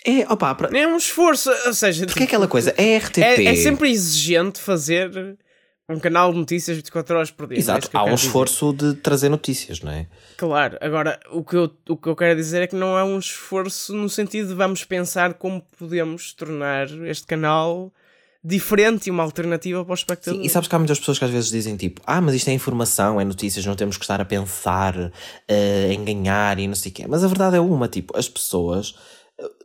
[0.04, 3.18] É, opa, pra- Nem um esforço, ou seja, porque é tipo, aquela coisa, a RTP.
[3.22, 5.36] é, é sempre exigente fazer
[5.88, 7.58] um canal de notícias 24 horas por dia.
[7.58, 8.94] Exato, é há um esforço dizer.
[8.94, 10.06] de trazer notícias, não é?
[10.36, 13.18] Claro, agora o que, eu, o que eu quero dizer é que não é um
[13.18, 17.92] esforço no sentido de vamos pensar como podemos tornar este canal
[18.44, 20.40] diferente e uma alternativa para o espectador.
[20.40, 22.48] Sim, e sabes que há muitas pessoas que às vezes dizem tipo, ah, mas isto
[22.48, 25.12] é informação, é notícias, não temos que estar a pensar uh,
[25.92, 27.04] em ganhar e não sei o quê.
[27.08, 28.96] Mas a verdade é uma, tipo, as pessoas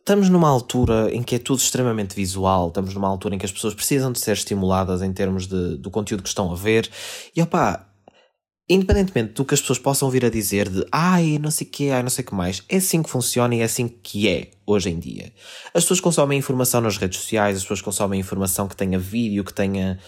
[0.08, 3.52] estamos numa altura em que é tudo extremamente visual, estamos numa altura em que as
[3.52, 6.90] pessoas precisam de ser estimuladas em termos de, do conteúdo que estão a ver.
[7.36, 7.90] E opá,
[8.70, 11.90] independentemente do que as pessoas possam vir a dizer de ai, não sei o que,
[11.90, 14.52] ai, não sei o que mais, é assim que funciona e é assim que é
[14.66, 15.34] hoje em dia.
[15.74, 19.54] As pessoas consomem informação nas redes sociais, as pessoas consomem informação que tenha vídeo, que
[19.54, 20.00] tenha,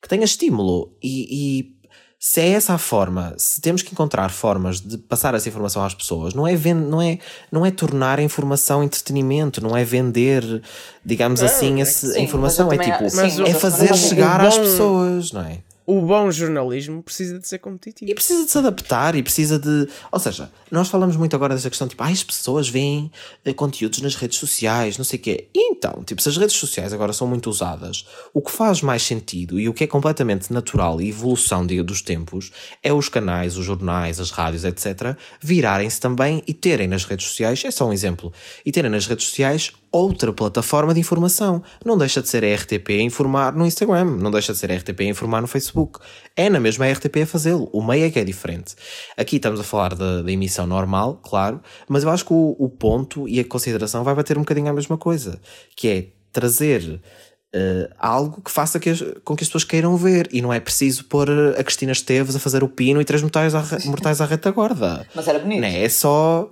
[0.00, 1.77] que tenha estímulo e, e
[2.20, 5.94] se é essa a forma, se temos que encontrar formas de passar essa informação às
[5.94, 7.18] pessoas, não é, vend, não é,
[7.50, 10.60] não é tornar a informação entretenimento, não é vender,
[11.04, 12.72] digamos assim, essa sim, informação.
[12.72, 13.04] É tipo,
[13.46, 15.58] é fazer chegar às pessoas, não é?
[15.88, 18.10] O bom jornalismo precisa de ser competitivo.
[18.10, 19.88] E precisa de se adaptar e precisa de.
[20.12, 23.10] Ou seja, nós falamos muito agora dessa questão, tipo, ah, as pessoas veem
[23.42, 25.48] eh, conteúdos nas redes sociais, não sei o quê.
[25.54, 29.02] E então, tipo, se as redes sociais agora são muito usadas, o que faz mais
[29.02, 33.64] sentido e o que é completamente natural e evolução dos tempos é os canais, os
[33.64, 38.30] jornais, as rádios, etc., virarem-se também e terem nas redes sociais, é só um exemplo,
[38.62, 41.62] e terem nas redes sociais outra plataforma de informação.
[41.84, 44.76] Não deixa de ser a RTP a informar no Instagram, não deixa de ser a
[44.76, 45.98] RTP a informar no Facebook.
[46.36, 47.68] É na mesma RTP a fazê-lo.
[47.72, 48.74] O meio é que é diferente.
[49.16, 52.68] Aqui estamos a falar da, da emissão normal, claro, mas eu acho que o, o,
[52.68, 55.40] ponto e a consideração vai bater um bocadinho a mesma coisa,
[55.76, 57.00] que é trazer
[57.48, 60.60] Uh, algo que faça que as, com que as pessoas queiram ver e não é
[60.60, 64.26] preciso pôr a Cristina Esteves a fazer o pino e três mortais à, mortais à
[64.26, 65.06] retaguarda.
[65.14, 65.62] Mas era bonito.
[65.62, 65.82] Não é?
[65.82, 66.50] é só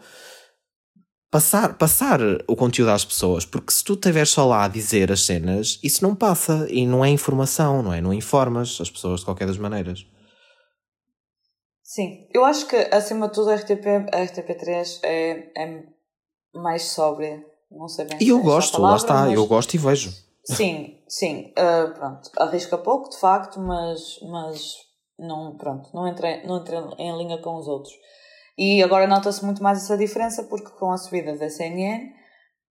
[1.30, 5.24] passar, passar o conteúdo às pessoas, porque se tu estiveres só lá a dizer as
[5.24, 8.00] cenas, isso não passa e não é informação, não é?
[8.00, 10.06] Não informas as pessoas de qualquer das maneiras.
[11.82, 15.84] Sim, eu acho que acima de tudo a RTP, a RTP3 é, é
[16.54, 17.44] mais sóbria.
[17.70, 18.18] Não sei bem.
[18.20, 19.34] E eu gosto, palavra, lá está, mas...
[19.34, 20.12] eu gosto e vejo.
[20.44, 24.74] Sim, sim, uh, pronto, arrisca pouco de facto, mas, mas
[25.18, 27.92] não, pronto, não entra, não entra em linha com os outros.
[28.58, 32.10] E agora nota-se muito mais essa diferença porque com a subida da CNN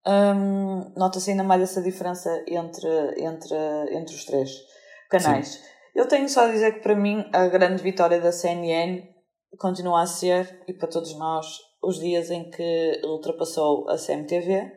[0.07, 3.57] um, nota-se ainda mais essa diferença entre, entre,
[3.93, 4.51] entre os três
[5.11, 5.49] canais.
[5.49, 5.59] Sim.
[5.95, 9.03] Eu tenho só a dizer que para mim a grande vitória da CNN
[9.59, 11.47] continua a ser, e para todos nós,
[11.83, 14.73] os dias em que ultrapassou a CMTV,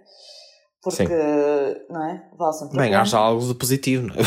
[0.82, 1.86] porque, Sim.
[1.90, 2.30] não é?
[2.38, 4.20] Vale sempre Bem, haja algo de positivo, não é?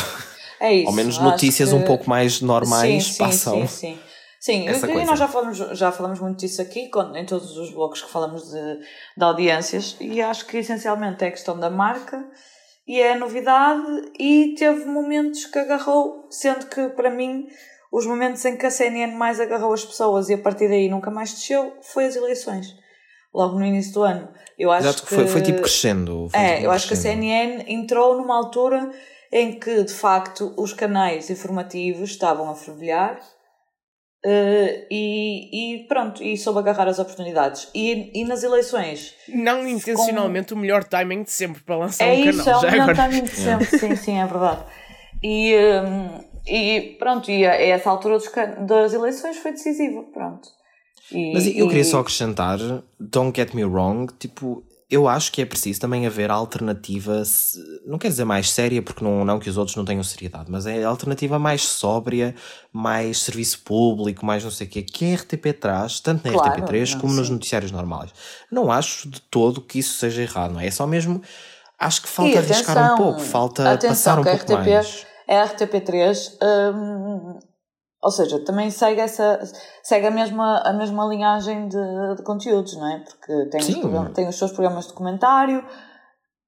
[0.61, 0.89] É isso.
[0.89, 1.75] Ao menos notícias que...
[1.75, 3.61] um pouco mais normais sim, sim, passam.
[3.61, 3.99] Sim, sim.
[4.41, 8.11] Sim, e nós já falamos, já falamos muito disso aqui, em todos os blocos que
[8.11, 8.79] falamos de,
[9.17, 12.25] de audiências, e acho que essencialmente é a questão da marca
[12.87, 17.47] e é a novidade, e teve momentos que agarrou, sendo que para mim
[17.91, 21.11] os momentos em que a CNN mais agarrou as pessoas e a partir daí nunca
[21.11, 22.77] mais desceu foi as eleições.
[23.35, 24.29] Logo no início do ano.
[24.59, 26.29] Eu acho Exato, que foi, foi tipo crescendo.
[26.31, 27.21] Foi é, tipo eu acho crescendo.
[27.21, 28.91] que a CNN entrou numa altura
[29.31, 33.21] em que de facto os canais informativos estavam a fervilhar
[34.25, 37.71] Uh, e, e, pronto, e soube agarrar as oportunidades.
[37.75, 39.15] E, e nas eleições.
[39.29, 40.59] Não intencionalmente com...
[40.59, 42.65] o melhor timing de sempre para lançar é um isso, canal.
[42.65, 44.63] É o melhor timing de sempre, sim, sim, é verdade.
[45.23, 48.31] E, um, e pronto, e a, essa altura dos,
[48.67, 50.49] das eleições foi decisiva, pronto.
[51.13, 52.59] E, Mas eu queria só acrescentar,
[52.99, 57.23] don't get me wrong, tipo, eu acho que é preciso também haver alternativa,
[57.85, 60.65] não quer dizer mais séria, porque não, não que os outros não tenham seriedade, mas
[60.65, 62.35] é alternativa mais sóbria,
[62.73, 66.63] mais serviço público, mais não sei o quê, que a RTP traz, tanto na claro,
[66.63, 68.11] RTP3 como nos noticiários normais.
[68.51, 70.67] Não acho de todo que isso seja errado, não é?
[70.67, 71.21] É só mesmo.
[71.79, 75.07] Acho que falta atenção, arriscar um pouco, falta passar um pouco RTP, mais.
[75.29, 76.39] A RTP3
[76.75, 77.39] hum,
[78.03, 79.41] ou seja, também segue, essa,
[79.83, 83.01] segue a, mesma, a mesma linhagem de, de conteúdos, não é?
[83.01, 85.65] Porque tem os, tem os seus programas de comentário,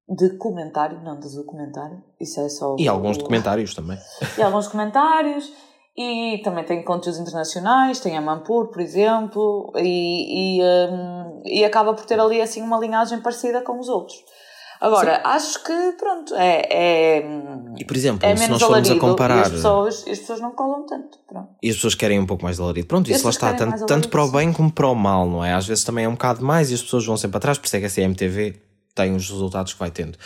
[0.09, 2.77] de comentário, não de documentário, isso é só.
[2.79, 3.99] E o, alguns documentários também.
[4.39, 5.53] E alguns comentários,
[5.97, 11.95] e também tem conteúdos internacionais, tem a Mampur, por exemplo, e, e, um, e acaba
[11.95, 14.17] por ter ali assim uma linhagem parecida com os outros.
[14.81, 15.23] Agora, Sim.
[15.25, 16.67] acho que, pronto, é.
[16.71, 17.25] é
[17.77, 19.43] e por exemplo, é se nós formos a comparar.
[19.43, 21.19] as pessoas, as pessoas não colam tanto.
[21.29, 21.49] Pronto.
[21.63, 22.87] E as pessoas querem um pouco mais de alarido.
[22.87, 25.53] Pronto, isso lá está, tanto, tanto para o bem como para o mal, não é?
[25.53, 27.77] Às vezes também é um bocado mais e as pessoas vão sempre atrás, por isso
[27.77, 28.63] é que a CMTV
[28.95, 30.17] tem os resultados que vai tendo.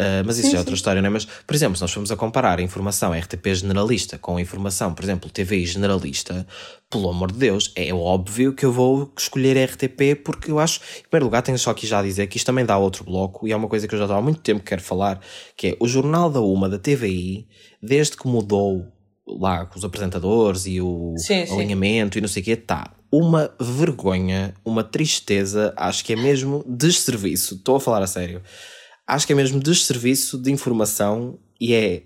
[0.00, 0.76] Uh, mas isso sim, já é outra sim.
[0.76, 1.10] história, não é?
[1.10, 4.92] Mas, por exemplo, se nós formos a comparar a informação RTP generalista com a informação,
[4.92, 6.44] por exemplo, TVI generalista,
[6.90, 10.80] pelo amor de Deus, é óbvio que eu vou escolher a RTP porque eu acho,
[10.98, 13.46] em primeiro lugar, tenho só aqui já a dizer que isto também dá outro bloco
[13.46, 15.20] e é uma coisa que eu já há muito tempo que quero falar,
[15.56, 17.46] que é o Jornal da Uma da TVI,
[17.80, 18.86] desde que mudou
[19.26, 21.42] lá com os apresentadores e o sim.
[21.52, 26.64] alinhamento e não sei o quê, tá uma vergonha, uma tristeza, acho que é mesmo
[26.66, 27.54] desserviço.
[27.54, 28.42] Estou a falar a sério.
[29.06, 32.04] Acho que é mesmo desserviço de informação e é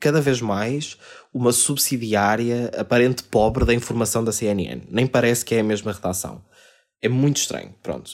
[0.00, 0.96] cada vez mais
[1.32, 4.82] uma subsidiária aparente pobre da informação da CNN.
[4.88, 6.44] Nem parece que é a mesma redação.
[7.02, 8.10] É muito estranho, pronto.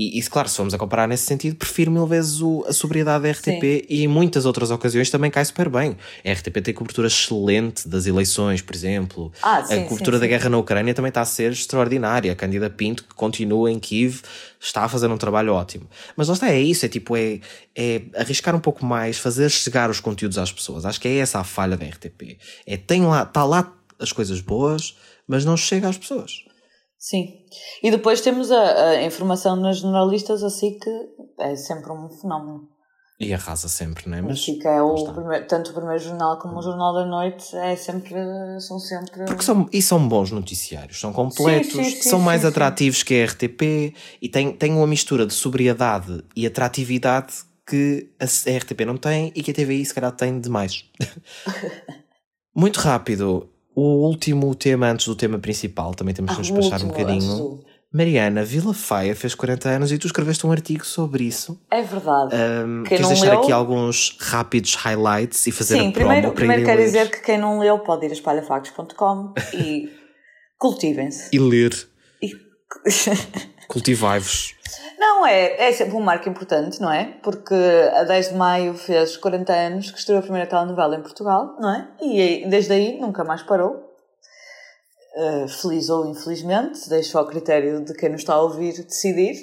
[0.00, 3.30] E, claro, se formos a comparar nesse sentido, prefiro mil vezes o, a sobriedade da
[3.30, 3.82] RTP Sim.
[3.88, 5.96] e em muitas outras ocasiões também cai super bem.
[6.24, 9.30] A RTP tem cobertura excelente das eleições, por exemplo.
[9.42, 12.32] Ah, sim, a cobertura sim, da guerra na Ucrânia também está a ser extraordinária.
[12.32, 14.22] A Candida Pinto, que continua em Kiev,
[14.58, 15.86] está a fazer um trabalho ótimo.
[16.16, 17.40] Mas lá está, é isso, é tipo, é,
[17.76, 20.86] é arriscar um pouco mais, fazer chegar os conteúdos às pessoas.
[20.86, 22.38] Acho que é essa a falha da RTP.
[22.66, 24.96] É, tem lá, está lá as coisas boas,
[25.28, 26.44] mas não chega às pessoas.
[27.00, 27.46] Sim.
[27.82, 30.90] E depois temos a, a informação nas jornalistas, assim que
[31.40, 32.68] é sempre um fenómeno.
[33.18, 34.22] E arrasa sempre, não é?
[34.22, 37.74] Mas que é o primeiro, tanto o primeiro jornal como o jornal da noite é
[37.74, 38.14] sempre,
[38.60, 39.24] são sempre.
[39.24, 43.14] Porque são, e são bons noticiários, são completos, sim, sim, sim, são mais atrativos que
[43.14, 47.34] a RTP e têm, têm uma mistura de sobriedade e atratividade
[47.66, 50.84] que a RTP não tem e que a TVI se calhar tem demais.
[52.56, 56.88] Muito rápido, o último tema antes do tema principal, também temos que ah, despachar um
[56.88, 57.60] bocadinho.
[57.92, 61.60] Mariana, Vila Faia fez 40 anos e tu escreveste um artigo sobre isso.
[61.68, 62.36] É verdade.
[62.36, 63.40] Um, queres deixar leu...
[63.40, 67.36] aqui alguns rápidos highlights e fazer Sim, a primeiro, promo primeiro quero dizer que quem
[67.36, 69.90] não leu pode ir a espalhafactos.com e
[70.56, 71.34] cultivem-se.
[71.34, 71.74] E ler.
[72.22, 72.30] E...
[73.66, 74.54] Cultivai-vos.
[75.10, 77.16] Não, é, é sempre um marco importante, não é?
[77.20, 77.52] Porque
[77.94, 81.74] a 10 de maio fez 40 anos que estreou a primeira telenovela em Portugal, não
[81.74, 81.88] é?
[82.00, 83.92] E desde aí nunca mais parou.
[85.16, 89.42] Uh, feliz ou infelizmente, deixo ao critério de quem nos está a ouvir decidir.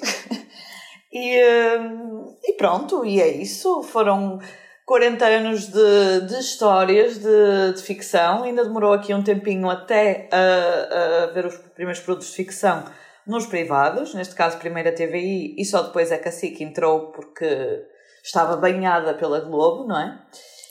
[1.12, 3.84] e, uh, e pronto, e é isso.
[3.84, 4.40] Foram
[4.86, 8.44] 40 anos de, de histórias de, de ficção.
[8.44, 12.86] Ainda demorou aqui um tempinho até a, a ver os primeiros produtos de ficção
[13.28, 17.86] nos privados, neste caso primeiro a TVI e só depois a Cacique entrou porque
[18.24, 20.20] estava banhada pela Globo, não é?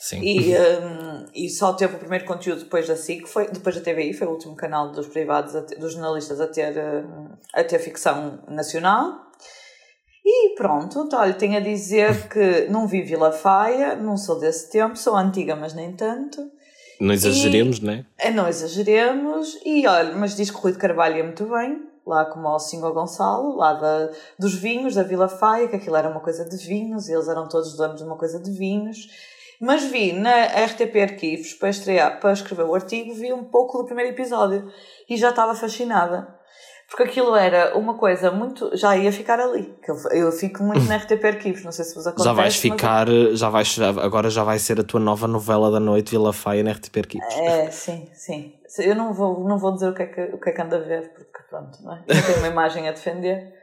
[0.00, 0.20] Sim.
[0.22, 4.12] E, um, e só teve o primeiro conteúdo depois da SIC, foi, depois da TVI,
[4.12, 8.38] foi o último canal dos privados, ter, dos jornalistas a ter, hum, a ter ficção
[8.48, 9.26] nacional.
[10.24, 14.70] E pronto, então, olha, tenho a dizer que não vi Vila Faia, não sou desse
[14.70, 16.50] tempo, sou antiga, mas nem tanto.
[17.00, 18.06] Não exageremos, e, né?
[18.18, 18.30] é?
[18.30, 22.24] Não exageremos, e olha, mas diz que o Rui de Carvalho é muito bem, lá
[22.24, 26.20] como ao Singo Gonçalo, lá da, dos vinhos da Vila Faia, que aquilo era uma
[26.20, 29.08] coisa de vinhos, e eles eram todos donos de uma coisa de vinhos.
[29.60, 33.84] Mas vi na RTP Arquivos, para, estrear, para escrever o artigo, vi um pouco do
[33.84, 34.70] primeiro episódio
[35.08, 36.36] e já estava fascinada.
[36.88, 38.70] Porque aquilo era uma coisa muito.
[38.76, 39.74] Já ia ficar ali.
[39.88, 42.24] Eu, eu fico muito na RTP Arquivos, não sei se vos acontece.
[42.28, 43.08] Já vais ficar.
[43.08, 43.38] Mas...
[43.40, 46.70] Já vais, agora já vai ser a tua nova novela da noite, Vila Faia, na
[46.70, 47.34] RTP Arquivos.
[47.34, 48.54] É, sim, sim.
[48.78, 50.76] Eu não vou, não vou dizer o que, é que, o que é que ando
[50.76, 52.04] a ver, porque pronto, não é?
[52.06, 53.54] Eu tenho uma imagem a defender.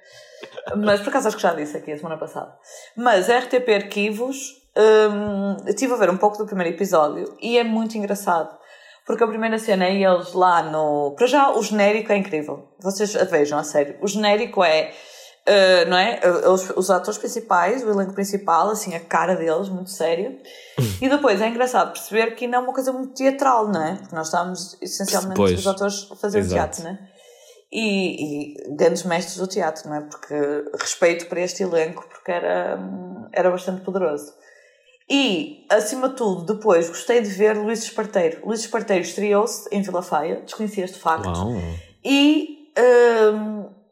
[0.75, 2.53] Mas por acaso acho que já disse aqui a semana passada.
[2.95, 7.97] Mas RTP Arquivos um, estive a ver um pouco do primeiro episódio e é muito
[7.97, 8.57] engraçado.
[9.05, 11.13] Porque a primeira cena é eles lá no.
[11.17, 12.69] Para já, o genérico é incrível.
[12.79, 13.97] Vocês vejam, a sério.
[14.01, 14.93] O genérico é.
[15.45, 16.21] Uh, não é?
[16.47, 20.39] Os, os, atores principais, o elenco principal, assim, a cara deles, muito sério.
[21.01, 23.95] e depois é engraçado perceber que não é uma coisa muito teatral, não é?
[23.95, 26.53] Porque nós estamos essencialmente pois, os atores a fazer exato.
[26.53, 27.09] teatro, não é?
[27.69, 30.01] E, e, grandes mestres do teatro, não é?
[30.01, 30.33] Porque
[30.79, 32.79] respeito para este elenco, porque era,
[33.33, 34.31] era bastante poderoso.
[35.09, 38.45] E, acima de tudo, depois gostei de ver Luís Esparteiro.
[38.45, 41.27] Luís Esparteiro estreou-se em Vila Faia, desconhecia este facto.
[41.27, 41.53] Uau.
[42.01, 42.71] E
[43.33, 43.82] um,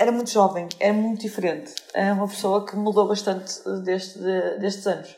[0.00, 1.74] era muito jovem, era muito diferente.
[1.92, 4.18] É uma pessoa que mudou bastante deste,
[4.58, 5.14] destes anos.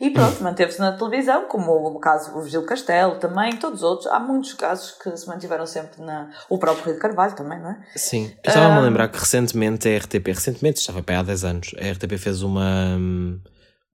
[0.00, 4.06] E pronto, manteve-se na televisão, como o caso do Gil Castelo também, todos os outros.
[4.10, 6.30] Há muitos casos que se mantiveram sempre na.
[6.48, 7.80] O próprio Rio de Carvalho também, não é?
[7.94, 8.32] Sim.
[8.42, 11.92] Eu estava-me a lembrar que recentemente a RTP, recentemente, estava para há 10 anos, a
[11.92, 12.98] RTP fez uma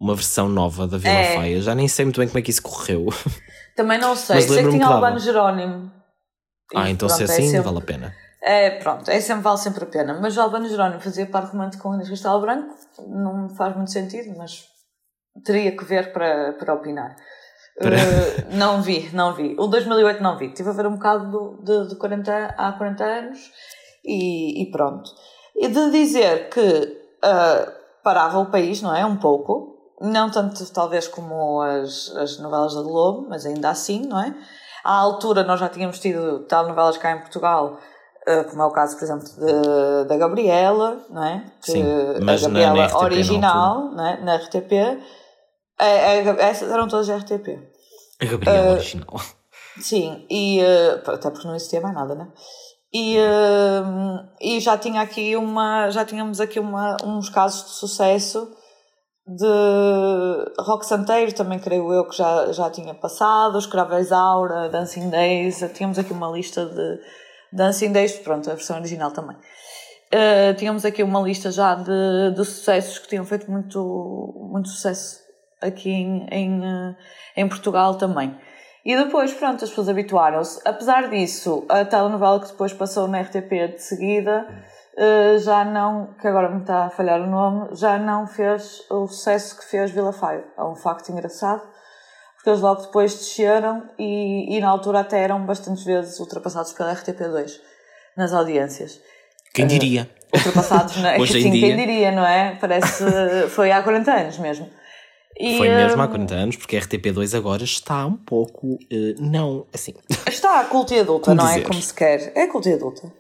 [0.01, 1.35] uma versão nova da Vila é.
[1.35, 1.61] Faia.
[1.61, 3.09] Já nem sei muito bem como é que isso correu.
[3.75, 4.41] Também não sei.
[4.43, 5.91] sei que tinha Albano Jerónimo.
[6.73, 7.63] Ah, então se é assim, é sempre...
[7.63, 8.28] vale a pena.
[8.43, 10.19] É, pronto, é sempre, vale sempre a pena.
[10.21, 12.75] Mas o Albano Jerónimo fazia par romântico com o Inês Castelo Branco,
[13.07, 14.65] não faz muito sentido, mas
[15.45, 17.17] teria que ver para, para opinar.
[17.79, 17.97] Para...
[17.97, 19.57] Uh, não vi, não vi.
[19.59, 20.47] O 2008 não vi.
[20.47, 23.51] Estive a ver um bocado do, de, de 40, há 40 anos
[24.05, 25.11] e, e pronto.
[25.57, 27.73] E de dizer que uh,
[28.03, 29.05] parava o país, não é?
[29.05, 34.21] Um pouco não tanto talvez como as, as novelas da Globo, mas ainda assim, não
[34.21, 34.35] é?
[34.85, 37.79] À altura nós já tínhamos tido telenovelas cá em Portugal,
[38.51, 41.45] como é o caso, por exemplo, de, da Gabriela, não é?
[41.63, 41.85] Que, Sim,
[42.23, 44.21] mas a Gabriela na, na original, não é?
[44.21, 44.73] na RTP.
[45.81, 47.59] É, é, essas eram todas RTP.
[48.21, 49.21] A Gabriela uh, original.
[49.81, 52.29] Sim, e uh, até porque não existia mais nada, né?
[52.93, 58.51] E, uh, e já tinha aqui uma, já tínhamos aqui uma, uns casos de sucesso
[59.29, 65.63] de rock santeiro, também creio eu que já, já tinha passado, Escrava Aura, Dancing Days,
[65.75, 66.99] tínhamos aqui uma lista de
[67.53, 69.37] Dancing Days, pronto, a versão original também.
[69.37, 75.21] Uh, tínhamos aqui uma lista já de, de sucessos que tinham feito muito, muito sucesso
[75.61, 76.63] aqui em, em,
[77.37, 78.35] em Portugal também.
[78.85, 80.61] E depois, pronto, as pessoas habituaram-se.
[80.65, 84.47] Apesar disso, a telenovela que depois passou na RTP de seguida
[84.97, 89.07] uh, já não, que agora me está a falhar o nome, já não fez o
[89.07, 90.45] sucesso que fez Vila Faio.
[90.57, 91.63] É um facto engraçado,
[92.49, 96.95] porque eles logo depois desceram e, e na altura até eram bastantes vezes ultrapassados pela
[96.95, 97.53] RTP2
[98.17, 99.01] nas audiências.
[99.53, 100.09] Quem diria?
[100.33, 101.19] Uh, ultrapassados, não é?
[101.21, 101.69] Hoje Sim, em dia.
[101.69, 102.57] quem diria, não é?
[102.59, 103.05] Parece.
[103.51, 104.71] foi há 40 anos mesmo.
[105.39, 108.67] E, Foi mesmo há 40 anos, porque a RTP2 agora está um pouco.
[108.67, 109.95] Uh, não, assim.
[110.27, 111.61] Está a culto e adulta, Como não dizer?
[111.61, 111.65] é?
[111.65, 112.33] Como se quer.
[112.35, 113.13] É culto e adulta.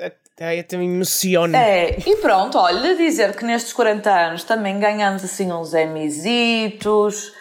[0.00, 1.58] Até também emociona.
[1.58, 7.32] É, e pronto, olha, dizer que nestes 40 anos também ganhamos assim uns emizitos,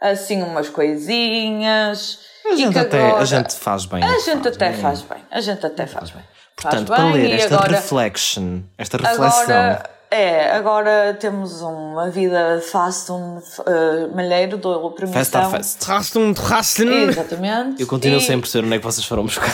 [0.00, 2.20] assim umas coisinhas.
[2.44, 3.22] A gente, até, agora...
[3.22, 4.02] a gente faz bem.
[4.02, 4.80] A gente faz até bem.
[4.80, 5.18] faz bem.
[5.30, 6.22] A gente até faz bem.
[6.56, 9.54] Portanto, faz para bem, ler esta agora, reflection, esta reflexão.
[9.54, 15.50] Agora, é, agora temos uma vida fast um uh, malheiro do premiação.
[15.50, 15.90] Fast fast.
[15.90, 17.08] Rastum, rastum.
[17.08, 17.82] Exatamente.
[17.82, 18.22] Eu continuo e...
[18.22, 19.50] sem perceber onde é que vocês foram buscar.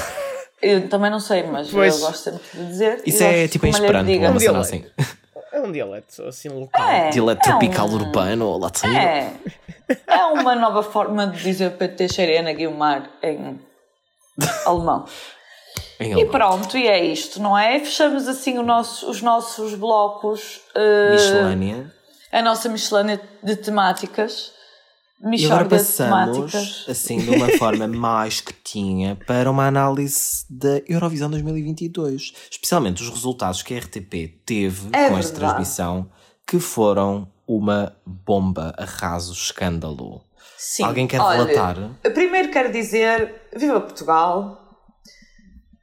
[0.61, 1.95] Eu também não sei, mas pois.
[1.95, 3.03] eu gosto sempre de dizer.
[3.05, 4.85] Isso é tipo em esperanto, é uma cena assim.
[5.53, 6.89] É um dialeto assim local.
[6.89, 7.95] É, dialeto é tropical um...
[7.95, 8.97] urbano ou latino.
[8.97, 9.33] É.
[10.07, 13.61] É uma nova forma de dizer PT Xerena Guilmar em
[14.67, 15.05] alemão.
[16.01, 16.31] Em E alemão.
[16.31, 17.79] pronto, e é isto, não é?
[17.81, 20.61] Fechamos assim nosso, os nossos blocos.
[20.77, 21.93] Uh, Miscelânea.
[22.31, 24.53] A nossa miscelânea de temáticas.
[25.25, 32.33] E agora passamos, assim, de uma forma mais quietinha, para uma análise da Eurovisão 2022.
[32.51, 35.39] Especialmente os resultados que a RTP teve É com esta verdade.
[35.39, 36.11] transmissão,
[36.45, 40.23] que foram uma bomba, arraso, escândalo.
[40.57, 40.85] Sim.
[40.85, 41.77] Alguém quer Olha, relatar?
[42.15, 44.59] Primeiro quero dizer, viva Portugal.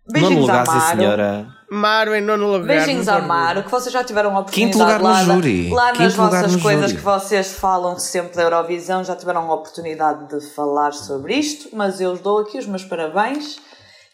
[0.08, 0.98] Nono Beijinhos lugar, a sim, Amaro.
[0.98, 1.48] senhora.
[1.72, 2.66] Maro em nono lugar.
[2.68, 3.18] Beijinhos a.
[3.18, 5.70] Amaro, que vocês já tiveram a oportunidade Quinto lugar no lá, na- júri.
[5.70, 6.98] lá nas Quinto lugar vossas no coisas júri.
[6.98, 12.02] que vocês falam sempre da Eurovisão, já tiveram a oportunidade de falar sobre isto, mas
[12.02, 13.60] eu dou aqui os meus parabéns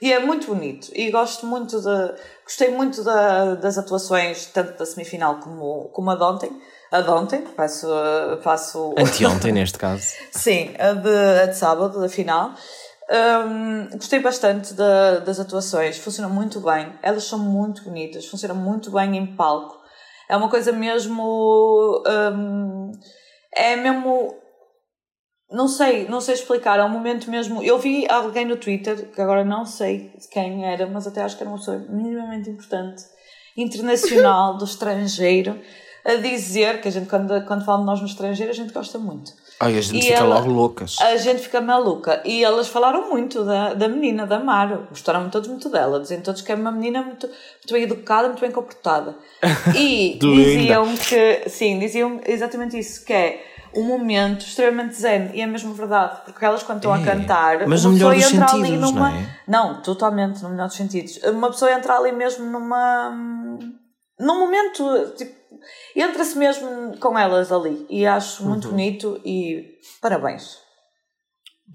[0.02, 0.90] e é muito bonito.
[0.94, 2.14] E gosto muito de.
[2.44, 6.52] Gostei muito da- das atuações, tanto da semifinal como, como a de ontem.
[6.92, 7.88] A de ontem, passo,
[8.44, 10.04] passo Anteontem, neste caso.
[10.32, 12.54] Sim, a de, a de sábado, da final.
[13.48, 18.90] Hum, gostei bastante da- das atuações, funcionam muito bem, elas são muito bonitas, funcionam muito
[18.92, 19.78] bem em palco.
[20.30, 22.04] É uma coisa mesmo.
[22.34, 22.92] hum,
[23.56, 24.36] é mesmo.
[25.52, 27.62] Não sei, não sei explicar, é um momento mesmo.
[27.62, 31.44] Eu vi alguém no Twitter, que agora não sei quem era, mas até acho que
[31.44, 33.04] era uma pessoa minimamente importante,
[33.56, 35.62] internacional, do estrangeiro,
[36.06, 39.00] a dizer que a gente, quando, quando fala de nós no estrangeiro, a gente gosta
[39.00, 39.34] muito.
[39.60, 40.98] Ai, a gente E fica ela- logo loucas.
[41.02, 42.22] A gente fica maluca.
[42.26, 44.86] E elas falaram muito da, da menina, da Maro.
[44.90, 46.00] Gostaram todos muito dela.
[46.00, 49.16] Dizem todos que é uma menina muito, muito bem educada, muito bem comportada.
[49.76, 50.28] E Linda.
[50.28, 55.32] diziam que, sim, diziam exatamente isso, que é um momento extremamente zen.
[55.34, 56.18] E é mesmo verdade.
[56.26, 59.10] Porque elas quando estão a É, cantar, mas uma no pessoa entra ali sentidos, numa...
[59.10, 59.40] não é?
[59.48, 61.18] Não, totalmente, no melhor dos sentidos.
[61.24, 63.18] Uma pessoa entra ali mesmo numa...
[64.20, 65.34] Num momento, tipo,
[65.96, 67.86] entra-se mesmo com elas ali.
[67.90, 68.50] E acho Uhum.
[68.50, 70.58] muito bonito e parabéns.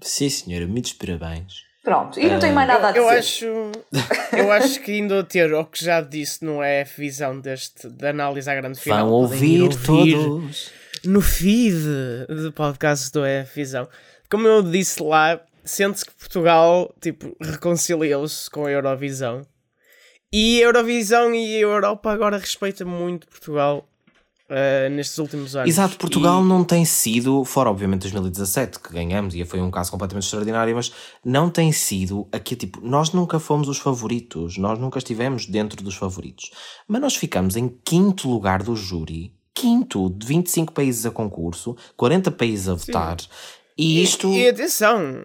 [0.01, 1.69] Sim, senhora, muitos parabéns.
[1.83, 3.17] Pronto, e não tenho mais nada a Eu dizer.
[3.17, 3.45] acho,
[4.37, 8.11] eu acho que indo a ter o que já disse no EF Visão deste, da
[8.11, 9.09] análise à grande final.
[9.09, 10.71] Vão podem ir ouvir todos.
[11.03, 11.75] no feed
[12.29, 13.87] do podcast do EF Visão.
[14.29, 19.41] Como eu disse lá, sente-se que Portugal tipo, reconciliou-se com a Eurovisão.
[20.33, 23.85] E a Eurovisão e a Europa agora respeitam muito Portugal
[24.47, 25.69] eh, nestes últimos anos.
[25.69, 29.91] Exato, Portugal E- não tem sido, fora obviamente 2017 que ganhamos e foi um caso
[29.91, 30.91] completamente extraordinário, mas
[31.23, 35.95] não tem sido aqui tipo, nós nunca fomos os favoritos, nós nunca estivemos dentro dos
[35.95, 36.51] favoritos,
[36.87, 42.31] mas nós ficamos em quinto lugar do júri, quinto de 25 países a concurso, 40
[42.31, 43.17] países a votar,
[43.77, 45.23] e isto E, e atenção,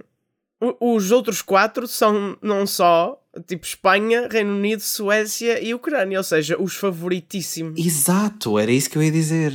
[0.80, 6.60] os outros quatro são não só tipo Espanha, Reino Unido, Suécia e Ucrânia, ou seja,
[6.60, 7.78] os favoritíssimos.
[7.78, 9.52] Exato, era isso que eu ia dizer.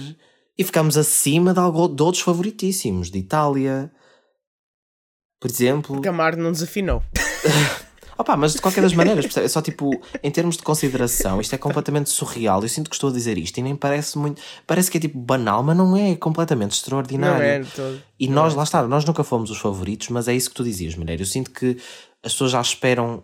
[0.57, 3.91] E ficamos acima de, algo, de outros favoritíssimos, de Itália,
[5.39, 6.01] por exemplo.
[6.01, 7.01] Camar não desafinou.
[8.21, 9.45] Opa, mas de qualquer das maneiras, percebe?
[9.45, 9.89] é só tipo,
[10.23, 12.61] em termos de consideração, isto é completamente surreal.
[12.61, 14.41] Eu sinto que estou a dizer isto e nem parece muito.
[14.67, 17.37] Parece que é tipo banal, mas não é, é completamente extraordinário.
[17.39, 18.01] Não é todo.
[18.19, 20.95] E nós, lá está, nós nunca fomos os favoritos, mas é isso que tu dizias,
[20.95, 21.19] mulher.
[21.19, 21.77] Eu sinto que
[22.23, 23.23] as pessoas já esperam.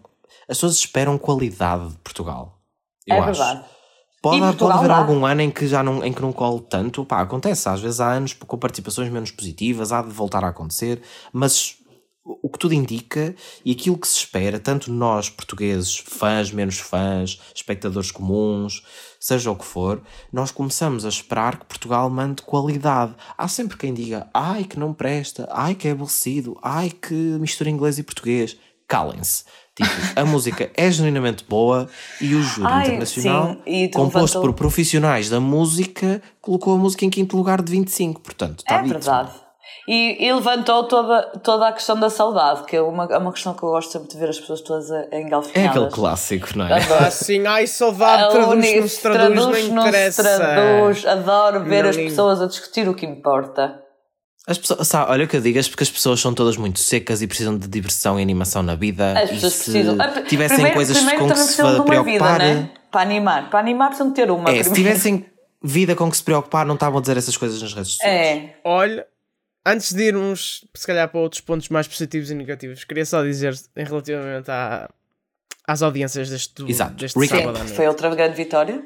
[0.50, 2.58] As pessoas esperam qualidade de Portugal.
[3.06, 3.26] Eu É acho.
[3.40, 3.66] verdade.
[4.20, 4.98] Pode, E pode Portugal haver dá.
[4.98, 7.06] algum ano em que já não, em que não colo tanto.
[7.06, 7.70] Pá, acontece.
[7.70, 11.76] Às vezes há anos com participações menos positivas, há de voltar a acontecer, mas
[12.42, 17.40] o que tudo indica e aquilo que se espera, tanto nós portugueses, fãs, menos fãs,
[17.56, 18.84] espectadores comuns,
[19.20, 20.02] seja o que for,
[20.32, 23.16] nós começamos a esperar que Portugal mande qualidade.
[23.38, 27.70] Há sempre quem diga, ai que não presta, ai que é aborrecido, ai que mistura
[27.70, 28.58] inglês e português.
[28.88, 29.44] Calem-se.
[29.76, 31.90] Tipo, a música é genuinamente boa
[32.22, 37.04] e o júri Ai, internacional, sim, composto levantou- por profissionais da música, colocou a música
[37.06, 38.22] em quinto lugar de 25.
[38.22, 38.94] Portanto, está É dito.
[38.94, 39.32] verdade.
[39.88, 43.54] E, e levantou toda, toda a questão da saudade, que é uma, é uma questão
[43.54, 45.78] que eu gosto sempre de ver as pessoas todas É engalfinhadas.
[45.78, 46.74] aquele clássico, não é?
[47.00, 50.24] Ah, sim, ai, saudade, traduz, única- não se traduz, não interessa.
[50.24, 51.06] traduz.
[51.06, 53.80] Adoro ver Não as pessoas a discutir o que importa.
[54.46, 56.80] As pessoas, sabe, olha o que eu digo, é porque as pessoas são todas muito
[56.80, 59.12] secas e precisam de diversão e animação na vida.
[59.18, 59.96] As e pessoas se precisam.
[60.00, 62.40] Ah, tivessem primeiro- coisas primeiro com que se precisam de uma preocupar.
[62.42, 62.70] Vida, né?
[62.92, 63.50] Para animar.
[63.50, 64.50] Para animar precisam ter uma.
[64.50, 65.26] É, se tivessem
[65.64, 68.14] vida com que se preocupar, não estavam a dizer essas coisas nas redes sociais.
[68.14, 68.56] É.
[68.64, 69.06] Olha,
[69.68, 73.54] antes de irmos, se calhar, para outros pontos mais positivos e negativos, queria só dizer,
[73.76, 74.90] em relativamente à,
[75.68, 76.96] às audiências deste, Exato.
[76.96, 77.42] deste Recap.
[77.42, 78.82] sábado à noite, foi outra grande vitória.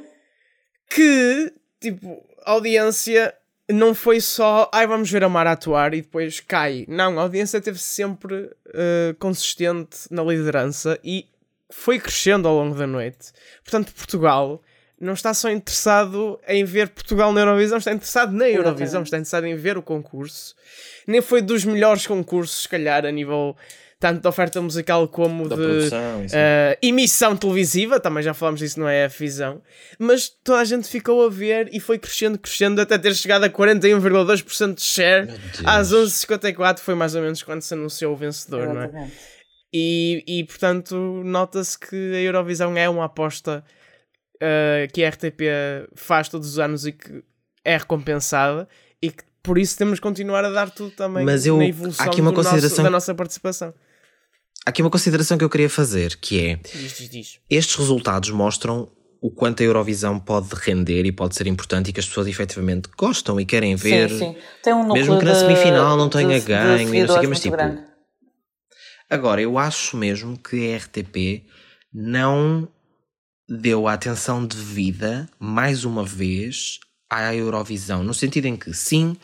[0.89, 3.33] que, tipo, a audiência
[3.69, 6.85] não foi só, ai, vamos ver a Mara atuar e depois cai.
[6.89, 11.27] Não, a audiência esteve sempre eh, consistente na liderança e
[11.69, 13.31] foi crescendo ao longo da noite.
[13.63, 14.61] Portanto, Portugal
[15.01, 19.07] não está só interessado em ver Portugal na Eurovisão, está interessado na Eurovisão, Exatamente.
[19.07, 20.55] está interessado em ver o concurso.
[21.07, 23.57] Nem foi dos melhores concursos, se calhar, a nível
[23.99, 28.79] tanto da oferta musical como Da de produção, eh, emissão televisiva, também já falámos disso,
[28.79, 29.61] não é a visão,
[29.99, 33.49] mas toda a gente ficou a ver e foi crescendo, crescendo até ter chegado a
[33.49, 35.27] 41,2% de share
[35.63, 38.85] às 11h54, foi mais ou menos quando se anunciou o vencedor, não é?
[38.85, 39.13] Exatamente.
[39.71, 43.63] E, e portanto, nota-se que a Eurovisão é uma aposta
[44.41, 45.41] uh, que a RTP
[45.95, 47.23] faz todos os anos e que
[47.63, 48.67] é recompensada
[49.01, 51.67] e que por isso temos de continuar a dar tudo também Mas eu- na há
[51.67, 53.73] evolução aqui uma do nosso- consideração- da nossa participação.
[54.65, 57.39] Há aqui uma consideração que eu queria fazer, que é Diz, diz, diz.
[57.49, 61.99] estes resultados mostram o quanto a Eurovisão pode render e pode ser importante e que
[61.99, 64.09] as pessoas efetivamente gostam e querem ver.
[64.09, 64.35] Sim, sim.
[64.63, 66.77] Tem um núcleo Mesmo que na de- semifinal não de- tenha de ganho e não
[66.77, 67.83] sei seguidores mas tipo, grande.
[69.09, 71.45] Agora, eu acho mesmo que a RTP
[71.93, 72.67] não
[73.47, 76.79] deu a atenção devida, mais uma vez,
[77.09, 78.03] à Eurovisão.
[78.03, 79.17] No sentido em que, sim,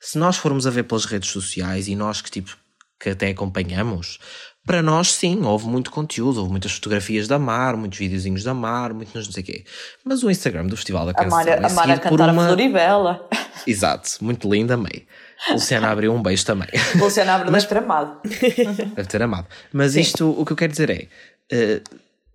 [0.00, 2.56] se nós formos a ver pelas redes sociais e nós que tipo
[3.02, 4.18] que até acompanhamos,
[4.66, 8.92] para nós sim, houve muito conteúdo, houve muitas fotografias da Mar, muitos videozinhos da Mar,
[8.92, 9.64] muito não sei o quê.
[10.04, 12.10] Mas o Instagram do Festival da A Canção Mara, é a Mara a seguido por
[12.10, 12.46] cantar a uma...
[12.46, 13.28] Floribela.
[13.66, 15.06] Exato, muito linda, amei.
[15.50, 16.68] Luciana abriu um beijo também.
[16.96, 17.64] Luciana Abre Mas...
[17.64, 18.20] tramado.
[18.22, 19.46] Deve ter amado.
[19.72, 21.08] Mas isto, o que eu quero dizer é:
[21.50, 21.80] eh,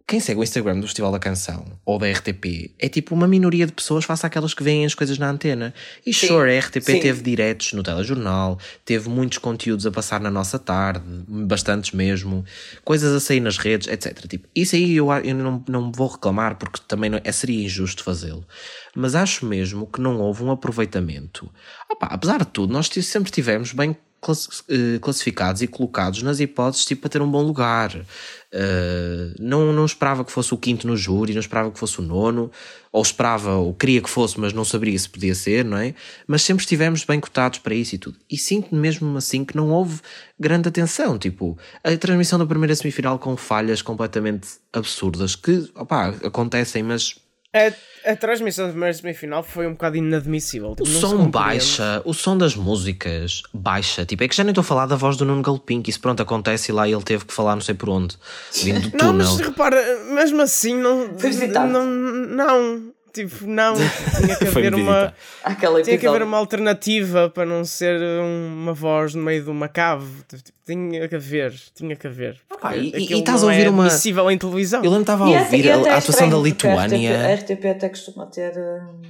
[0.07, 3.65] quem segue o Instagram do Festival da Canção ou da RTP é tipo uma minoria
[3.65, 5.73] de pessoas face àquelas que veem as coisas na antena.
[6.05, 6.99] E sure, a RTP sim.
[6.99, 12.45] teve diretos no telejornal, teve muitos conteúdos a passar na nossa tarde, bastantes mesmo,
[12.83, 14.27] coisas a sair nas redes, etc.
[14.27, 18.03] Tipo, isso aí eu, eu não, não vou reclamar porque também não, é, seria injusto
[18.03, 18.45] fazê-lo.
[18.95, 21.51] Mas acho mesmo que não houve um aproveitamento.
[21.89, 23.97] Opa, apesar de tudo, nós sempre tivemos bem
[25.01, 27.95] classificados e colocados nas hipóteses tipo, para ter um bom lugar.
[27.95, 32.01] Uh, não, não esperava que fosse o quinto no júri, não esperava que fosse o
[32.01, 32.49] nono,
[32.91, 35.93] ou esperava, ou queria que fosse, mas não sabia se podia ser, não é?
[36.25, 38.17] Mas sempre estivemos bem cotados para isso e tudo.
[38.29, 39.99] E sinto mesmo assim que não houve
[40.39, 41.17] grande atenção.
[41.19, 47.15] Tipo, a transmissão da primeira semifinal com falhas completamente absurdas que, opá, acontecem, mas
[47.55, 50.71] A, a transmissão da primeira semifinal foi um bocado inadmissível.
[50.71, 54.05] O Tipo, não se som baixa, o som das músicas baixa.
[54.05, 55.99] Tipo, é que já nem estou a falar da voz do Nuno Galopim, que isso
[56.01, 58.17] pronto acontece e lá ele teve que falar não sei por onde,
[58.61, 59.27] vindo do Não, túnel.
[59.27, 59.81] mas repara,
[60.13, 61.17] mesmo assim, não.
[61.17, 61.31] Foi.
[61.47, 63.73] Não, não, tipo, não.
[63.75, 64.93] Tinha que haver uma.
[64.93, 65.13] visitado.
[65.43, 69.67] Aquele Tinha que haver uma alternativa para não ser uma voz no meio de uma
[69.67, 70.05] cave.
[70.27, 72.39] Tipo, Tinha que haver, tinha que haver.
[72.51, 74.83] Opa, e- e- e estás a não ouvir é uma- admissível em televisão.
[74.83, 76.37] Eu lembro que estava E a até- ouvir e a, até a é atuação da
[76.37, 77.11] Lituânia.
[77.11, 78.53] RTP, a RTP até costuma ter.
[78.57, 79.01] hum,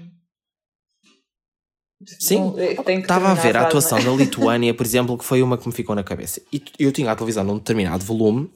[2.19, 2.53] Sim,
[2.85, 4.03] que estava a ver a atuação é?
[4.03, 6.41] da Lituânia, por exemplo, que foi uma que me ficou na cabeça.
[6.53, 8.49] E eu tinha a televisão num determinado volume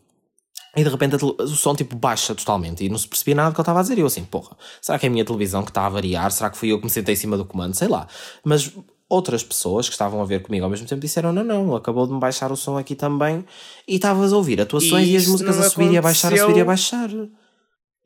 [0.76, 3.60] e de repente o som tipo baixa totalmente e não se percebia nada do que
[3.60, 3.98] ele estava a dizer.
[3.98, 6.32] E eu assim, porra, será que é a minha televisão que está a variar?
[6.32, 7.74] Será que fui eu que me sentei em cima do comando?
[7.74, 8.08] Sei lá.
[8.44, 8.72] Mas
[9.10, 12.14] outras pessoas que estavam a ver comigo ao mesmo tempo disseram: Não, não, acabou de
[12.14, 13.44] me baixar o som aqui também
[13.88, 16.38] e estavas a ouvir atuações e, e as músicas a subir e a baixar, a
[16.38, 17.10] subir e a baixar.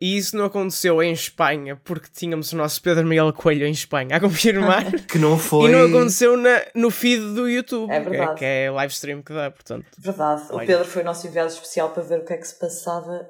[0.04, 4.18] E isso não aconteceu em Espanha, porque tínhamos o nosso Pedro Miguel Coelho em Espanha
[4.18, 4.92] a confirmar.
[5.08, 5.70] que não foi.
[5.70, 8.38] E não aconteceu na, no feed do YouTube, é verdade.
[8.38, 9.86] Que, é, que é live stream que dá, portanto.
[9.98, 10.42] Verdade.
[10.52, 13.30] O Pedro foi o nosso enviado especial para ver o que é que se passava.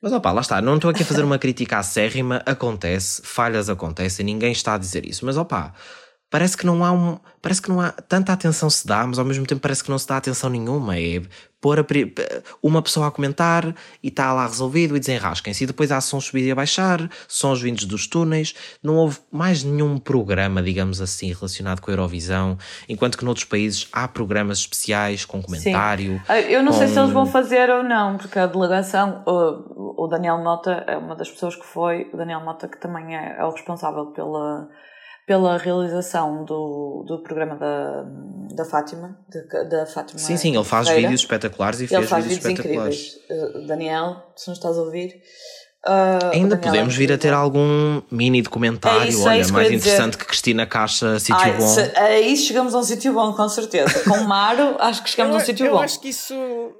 [0.00, 4.24] Mas opá, lá está, não estou aqui a fazer uma crítica acérrima, acontece, falhas acontecem,
[4.24, 5.74] ninguém está a dizer isso, mas opá,
[6.30, 9.24] parece que não há um, parece que não há tanta atenção se dá, mas ao
[9.24, 10.98] mesmo tempo parece que não se dá atenção nenhuma.
[10.98, 11.20] É
[11.66, 11.86] pôr a,
[12.62, 15.64] uma pessoa a comentar e está lá resolvido e desenrasquem-se.
[15.64, 18.54] E depois há sons subir e abaixar, sons vindos dos túneis.
[18.80, 22.56] Não houve mais nenhum programa, digamos assim, relacionado com a Eurovisão,
[22.88, 26.22] enquanto que noutros países há programas especiais com comentário.
[26.24, 26.32] Sim.
[26.48, 26.78] Eu não com...
[26.78, 30.96] sei se eles vão fazer ou não, porque a delegação, o, o Daniel Mota é
[30.96, 34.68] uma das pessoas que foi, o Daniel Mota que também é, é o responsável pela
[35.26, 38.04] pela realização do, do programa da,
[38.54, 40.20] da Fátima, de, da Fátima.
[40.20, 41.08] Sim, sim, ele faz Ferreira.
[41.08, 43.18] vídeos espetaculares e ele fez faz vídeos, vídeos espetaculares.
[43.24, 43.64] Incríveis.
[43.64, 45.20] Uh, Daniel, se nos estás a ouvir.
[45.84, 49.52] Uh, Ainda podemos é vir a ter algum mini documentário, é isso, é olha, é
[49.52, 50.18] mais interessante dizer.
[50.18, 51.66] que Cristina Caixa, Sítio Ai, Bom.
[51.66, 54.00] Se, aí chegamos a um sítio bom, com certeza.
[54.00, 55.76] Com Maro, acho que chegamos eu, a um sítio bom.
[55.76, 56.34] Eu acho que isso.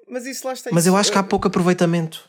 [0.09, 0.71] Mas isso lá está.
[0.73, 2.29] Mas eu acho que há pouco aproveitamento.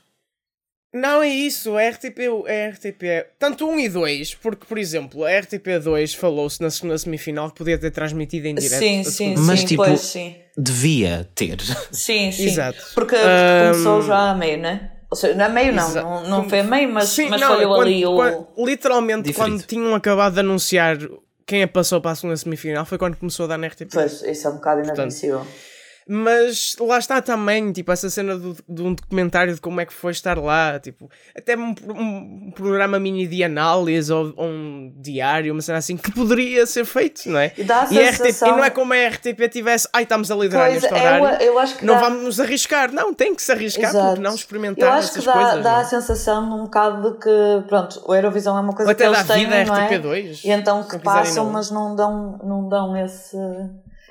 [0.94, 5.40] Não é isso, a RTP, a RTP, tanto 1 e 2, porque, por exemplo, a
[5.40, 8.80] RTP 2 falou-se na segunda semifinal que podia ter transmitido em direto.
[8.80, 10.36] Sim, sim, Mas, sim, tipo, pois, sim.
[10.58, 11.58] devia ter.
[11.92, 12.46] Sim, sim.
[12.46, 12.80] Exato.
[12.96, 13.72] Porque, porque um...
[13.72, 14.92] começou já a meio, né?
[15.10, 17.66] Ou seja, a meio não, não, não foi a meio, mas, sim, mas não, foi
[17.66, 18.16] quando, ali o.
[18.16, 19.58] Quando, literalmente, Diferido.
[19.58, 20.98] quando tinham acabado de anunciar
[21.46, 23.90] quem a passou para a segunda semifinal, foi quando começou a dar na RTP.
[23.92, 25.40] Pois, isso é um bocado inadmissível.
[25.40, 25.77] Portanto,
[26.08, 29.94] mas lá está também, tipo, essa cena do, de um documentário de como é que
[29.94, 35.52] foi estar lá, tipo, até um, um programa mini de análise ou, ou, um diário,
[35.52, 37.52] uma cena assim, que poderia ser feito, não é?
[37.58, 40.36] E, dá a e, RTP, e não é como a RTP tivesse, ai, estamos a
[40.36, 42.00] liderar pois, neste horário, eu, eu acho que não dá...
[42.02, 42.92] vamos nos arriscar.
[42.92, 44.08] Não, tem que se arriscar, Exato.
[44.08, 45.64] porque não experimentar eu acho essas que dá, coisas.
[45.64, 49.04] dá a sensação um bocado de que, pronto, o Eurovisão é uma coisa ou que
[49.04, 49.90] eles têm, vida não é?
[49.90, 53.38] RTP2, e então que passam, mas não dão, não dão esse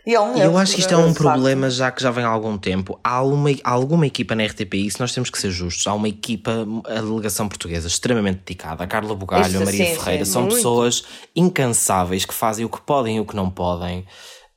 [0.07, 2.29] e é um eu acho que isto é um problema já que já vem há
[2.29, 2.99] algum tempo.
[3.03, 5.85] Há, uma, há alguma equipa na RTP, isso nós temos que ser justos.
[5.85, 8.85] Há uma equipa, a delegação portuguesa, extremamente dedicada.
[8.85, 10.55] A Carla Bugalho, a Maria sim, Ferreira, sim, são muito.
[10.55, 11.03] pessoas
[11.35, 14.07] incansáveis que fazem o que podem e o que não podem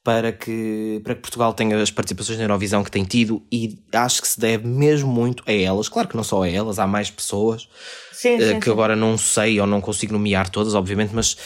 [0.04, 4.22] para que, para que Portugal tenha as participações na Eurovisão que tem tido e acho
[4.22, 5.90] que se deve mesmo muito a elas.
[5.90, 7.68] Claro que não só a elas, há mais pessoas
[8.12, 11.38] sim, uh, que agora não sei ou não consigo nomear todas, obviamente, mas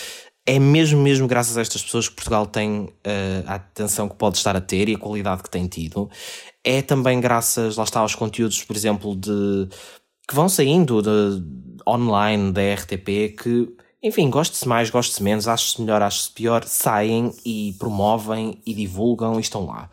[0.45, 4.37] é mesmo, mesmo graças a estas pessoas que Portugal tem uh, a atenção que pode
[4.37, 6.09] estar a ter e a qualidade que tem tido.
[6.63, 9.69] É também graças, lá está, aos conteúdos, por exemplo, de
[10.27, 11.43] que vão saindo de,
[11.87, 17.75] online da RTP que, enfim, goste-se mais, goste-se menos, ache-se melhor, ache-se pior, saem e
[17.79, 19.89] promovem e divulgam e estão lá.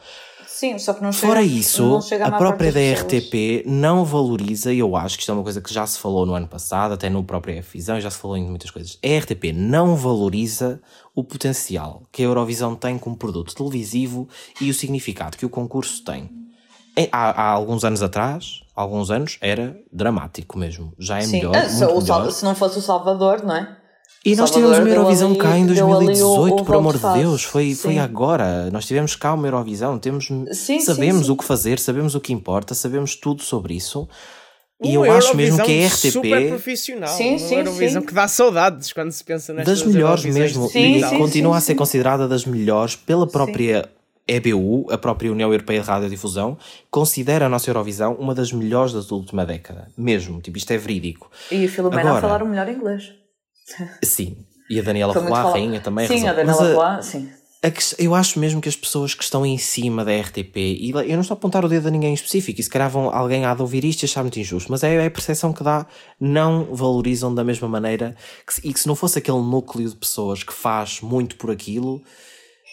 [0.61, 4.95] Sim, só que não chega, Fora isso, a própria da RTP não valoriza, e eu
[4.95, 7.25] acho que isto é uma coisa que já se falou no ano passado, até no
[7.25, 8.99] próprio Fvisão, já se falou em muitas coisas.
[9.03, 10.79] A RTP não valoriza
[11.15, 14.29] o potencial que a Eurovisão tem como produto televisivo
[14.61, 16.29] e o significado que o concurso tem.
[17.11, 20.93] Há, há alguns anos atrás, alguns anos, era dramático mesmo.
[20.99, 21.39] Já é Sim.
[21.39, 21.57] melhor.
[21.57, 22.31] Ah, se, melhor.
[22.31, 23.80] se não fosse o Salvador, não é?
[24.25, 27.75] E nós tivemos uma Eurovisão cá em 2018, o, o por amor de Deus, foi,
[27.75, 28.71] foi agora.
[28.71, 31.33] Nós tivemos cá uma Eurovisão, temos, sim, sabemos sim, sim.
[31.33, 34.07] o que fazer, sabemos o que importa, sabemos tudo sobre isso.
[34.83, 36.11] E eu acho mesmo que a RTP.
[36.11, 37.09] Super profissional.
[37.17, 38.07] Sim, sim, uma Eurovisão sim.
[38.07, 40.69] que dá saudades quando se pensa nestas Das melhores mesmo.
[40.69, 43.89] Sim, e sim, continua a ser considerada das melhores pela própria
[44.27, 46.57] EBU, a própria União Europeia de Radiodifusão,
[46.91, 49.89] considera a nossa Eurovisão uma das melhores da última década.
[49.97, 50.41] Mesmo.
[50.41, 51.31] Tipo, isto é verídico.
[51.51, 53.13] E a Filomena Agora, a falar o melhor inglês.
[54.03, 54.37] Sim.
[54.69, 56.07] E a Daniela Roy, a rainha também.
[56.07, 57.29] Sim, a Daniela Roy, sim.
[57.63, 60.91] A que, eu acho mesmo que as pessoas que estão em cima da RTP, e
[60.91, 63.15] eu não estou a apontar o dedo a ninguém em específico, e se calhar vão,
[63.15, 65.63] alguém há de ouvir isto e achar muito injusto, mas é, é a percepção que
[65.63, 65.87] dá,
[66.19, 68.17] não valorizam da mesma maneira,
[68.47, 72.03] que, e que se não fosse aquele núcleo de pessoas que faz muito por aquilo,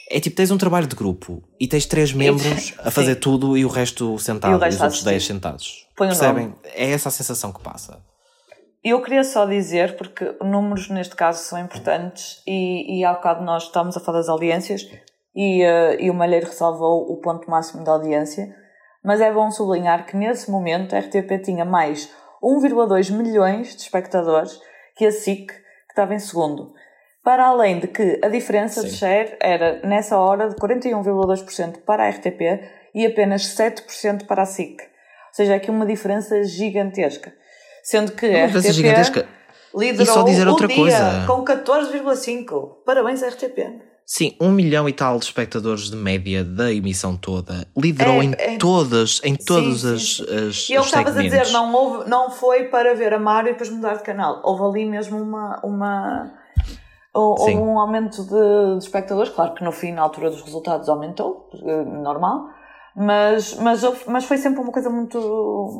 [0.10, 3.20] é tipo, tens um trabalho de grupo e tens três membros a fazer Sim.
[3.20, 5.86] tudo e o resto sentado, e, o resto os outros dez sentados.
[5.98, 6.56] Põe Percebem?
[6.64, 8.02] É essa a sensação que passa.
[8.84, 13.64] Eu queria só dizer, porque números neste caso são importantes, e, e há bocado nós
[13.64, 14.88] estávamos a falar das audiências,
[15.36, 18.56] e, uh, e o Malheiro ressalvou o ponto máximo da audiência,
[19.04, 22.12] mas é bom sublinhar que nesse momento a RTP tinha mais
[22.44, 24.60] 1,2 milhões de espectadores
[24.96, 26.74] que a SIC, que estava em segundo.
[27.24, 28.88] Para além de que a diferença Sim.
[28.88, 32.42] de share era, nessa hora, de 41,2% para a RTP
[32.96, 34.82] e apenas 7% para a SIC.
[34.82, 37.34] Ou seja, aqui uma diferença gigantesca.
[37.90, 39.26] Sendo que a RTP gigantesca.
[39.74, 41.24] liderou e só dizer outra coisa.
[41.26, 42.84] com 14,5.
[42.86, 43.60] Parabéns, RTP.
[44.06, 47.66] Sim, um milhão e tal de espectadores de média da emissão toda.
[47.78, 48.58] Liderou É, em é.
[48.58, 50.24] todas, em todas sim, as, sim.
[50.48, 53.50] as E é que estavas a dizer, não, houve, não foi para ver a Mário
[53.50, 54.42] e depois mudar de canal.
[54.44, 55.62] Houve ali mesmo uma.
[55.64, 56.32] uma
[57.14, 60.90] hou- houve um aumento de, de espectadores, claro que no fim, na altura dos resultados,
[60.90, 62.50] aumentou, eh, normal,
[63.00, 65.20] mas, mas, mas foi sempre uma coisa muito.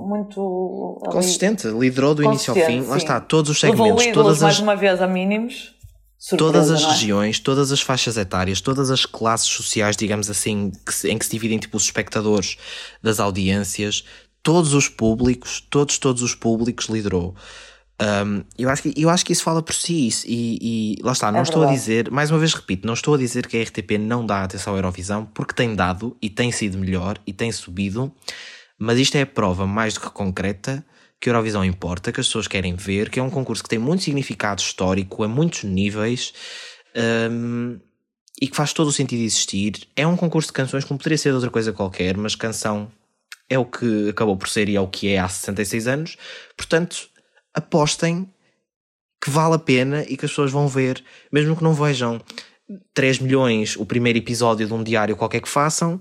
[0.08, 2.62] muito ali- Consistente, liderou do início ao fim.
[2.62, 3.06] Consistente, Lá sim.
[3.06, 5.76] está, todos os Levou segmentos, ídolos todas mais as, uma vez a mínimos.
[6.20, 6.88] Surpresa, todas as é?
[6.88, 11.32] regiões, todas as faixas etárias, todas as classes sociais, digamos assim, que em que se
[11.32, 12.58] dividem tipo, os espectadores
[13.04, 14.04] das audiências,
[14.42, 17.36] todos os públicos, todos, todos os públicos liderou.
[18.00, 20.60] Um, eu, acho que, eu acho que isso fala por si isso, e,
[21.00, 21.80] e lá está, não É estou a verdade.
[21.80, 24.76] dizer, mais uma vez repito, não estou a dizer que a RTP não dá atenção
[24.76, 28.14] à Eurovisão, porque tem dado e tem sido melhor e tem subido,
[28.78, 30.86] mas isto é a prova mais do que concreta
[31.20, 33.80] que a Eurovisão importa, que as pessoas querem ver, que é um concurso que tem
[33.80, 36.32] muito significado histórico a muitos níveis
[37.32, 37.80] hum,
[38.40, 39.88] e que faz todo o sentido existir.
[39.96, 42.92] É um concurso de canções como poderia ser de outra coisa qualquer, mas canção
[43.50, 46.18] é o que acabou por ser e é o que é há 66 anos.
[46.56, 47.10] Portanto,
[47.58, 48.30] apostem
[49.22, 52.22] que vale a pena e que as pessoas vão ver, mesmo que não vejam
[52.94, 56.00] 3 milhões o primeiro episódio de um diário qualquer que façam,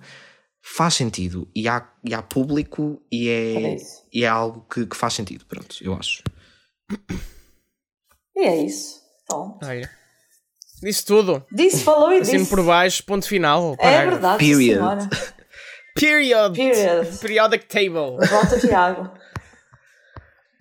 [0.63, 4.03] faz sentido e há, e há público e é, isso.
[4.13, 6.23] e é algo que, que faz sentido, pronto, eu acho.
[8.37, 9.01] E é isso.
[9.27, 9.65] Pronto.
[9.65, 9.91] Olha.
[10.83, 11.45] Disse tudo.
[11.51, 12.51] Disse, falou e Assino disse.
[12.51, 13.73] por baixo, ponto final.
[13.75, 14.11] É parágrafo.
[14.11, 15.09] verdade, sim, Period.
[15.95, 16.55] Period.
[16.55, 17.19] Period.
[17.19, 18.29] Periodic table.
[18.29, 19.11] Volta, Tiago.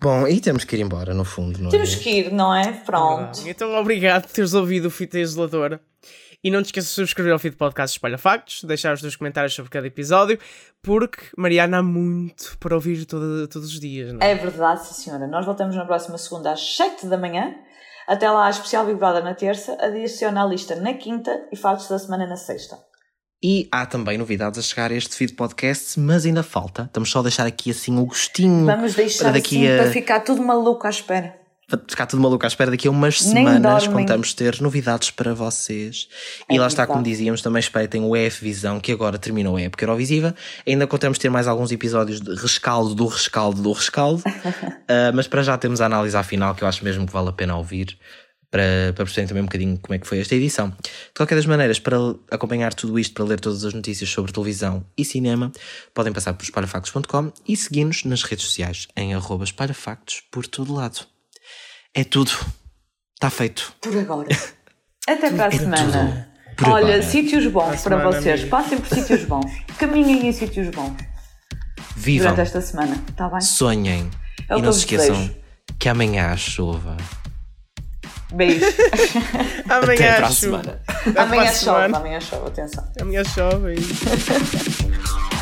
[0.00, 1.96] Bom, e temos que ir embora, no fundo, não Temos é?
[1.98, 2.72] que ir, não é?
[2.72, 3.40] Pronto.
[3.46, 5.80] Então, obrigado por teres ouvido o Fita Isoladora.
[6.44, 9.54] E não te esqueças de subscrever ao feed podcast Espalha Factos, deixar os teus comentários
[9.54, 10.38] sobre cada episódio,
[10.82, 14.30] porque Mariana há muito para ouvir todo- todos os dias, não é?
[14.30, 15.26] É verdade, sim, senhora.
[15.26, 17.54] Nós voltamos na próxima segunda às 7 da manhã.
[18.06, 21.88] Até lá, a especial Big Brother na terça, adiciona a lista na quinta e factos
[21.88, 22.78] da semana na sexta.
[23.42, 26.84] E há também novidades a chegar a este feed podcast, mas ainda falta.
[26.84, 29.92] Estamos só a deixar aqui assim o gostinho Vamos deixar para daqui assim a para
[29.92, 31.36] ficar tudo maluco à espera.
[31.68, 34.00] para ficar tudo maluco à espera daqui a umas Nem semanas dormem.
[34.06, 36.08] contamos ter novidades para vocês.
[36.50, 39.60] E É lá está, como dizíamos, também espreitem o EF Visão, que agora terminou a
[39.60, 40.34] época Eurovisiva.
[40.66, 44.22] Ainda contamos ter mais alguns episódios de rescaldo do rescaldo do rescaldo.
[44.88, 47.28] Ah, mas para já temos a análise à final, que eu acho mesmo que vale
[47.28, 47.98] a pena ouvir.
[48.56, 50.70] Para, para perceberem também um bocadinho como é que foi esta edição.
[50.70, 51.98] De qualquer das maneiras, para
[52.30, 55.52] acompanhar tudo isto, para ler todas as notícias sobre televisão e cinema,
[55.92, 61.00] podem passar por espalhafactos.com e seguir-nos nas redes sociais em arroba espalhafactos por todo lado.
[61.94, 62.30] É tudo.
[63.14, 63.74] Está feito.
[63.78, 64.28] Por agora.
[65.06, 66.32] Até para a semana.
[66.56, 67.02] por Olha, agora.
[67.02, 68.48] sítios bons Para a para semana, vocês.
[68.48, 69.52] Passem por sítios bons.
[69.78, 70.96] Caminhem em sítios bons
[71.94, 73.04] Vivam, durante esta semana.
[73.06, 73.40] Está bem?
[73.42, 74.10] sonhem
[74.48, 75.36] É o e não eu se esqueçam desejo.
[75.78, 76.96] que amanhã há chuva.
[78.32, 78.64] Beijo.
[79.70, 80.80] Amanhã Até a semana.
[81.06, 81.58] Até amanhã chove.
[81.58, 81.98] semana.
[81.98, 82.46] Amanhã chove.
[82.48, 82.84] Atenção.
[83.00, 83.74] Amanhã chove.
[83.74, 83.76] e-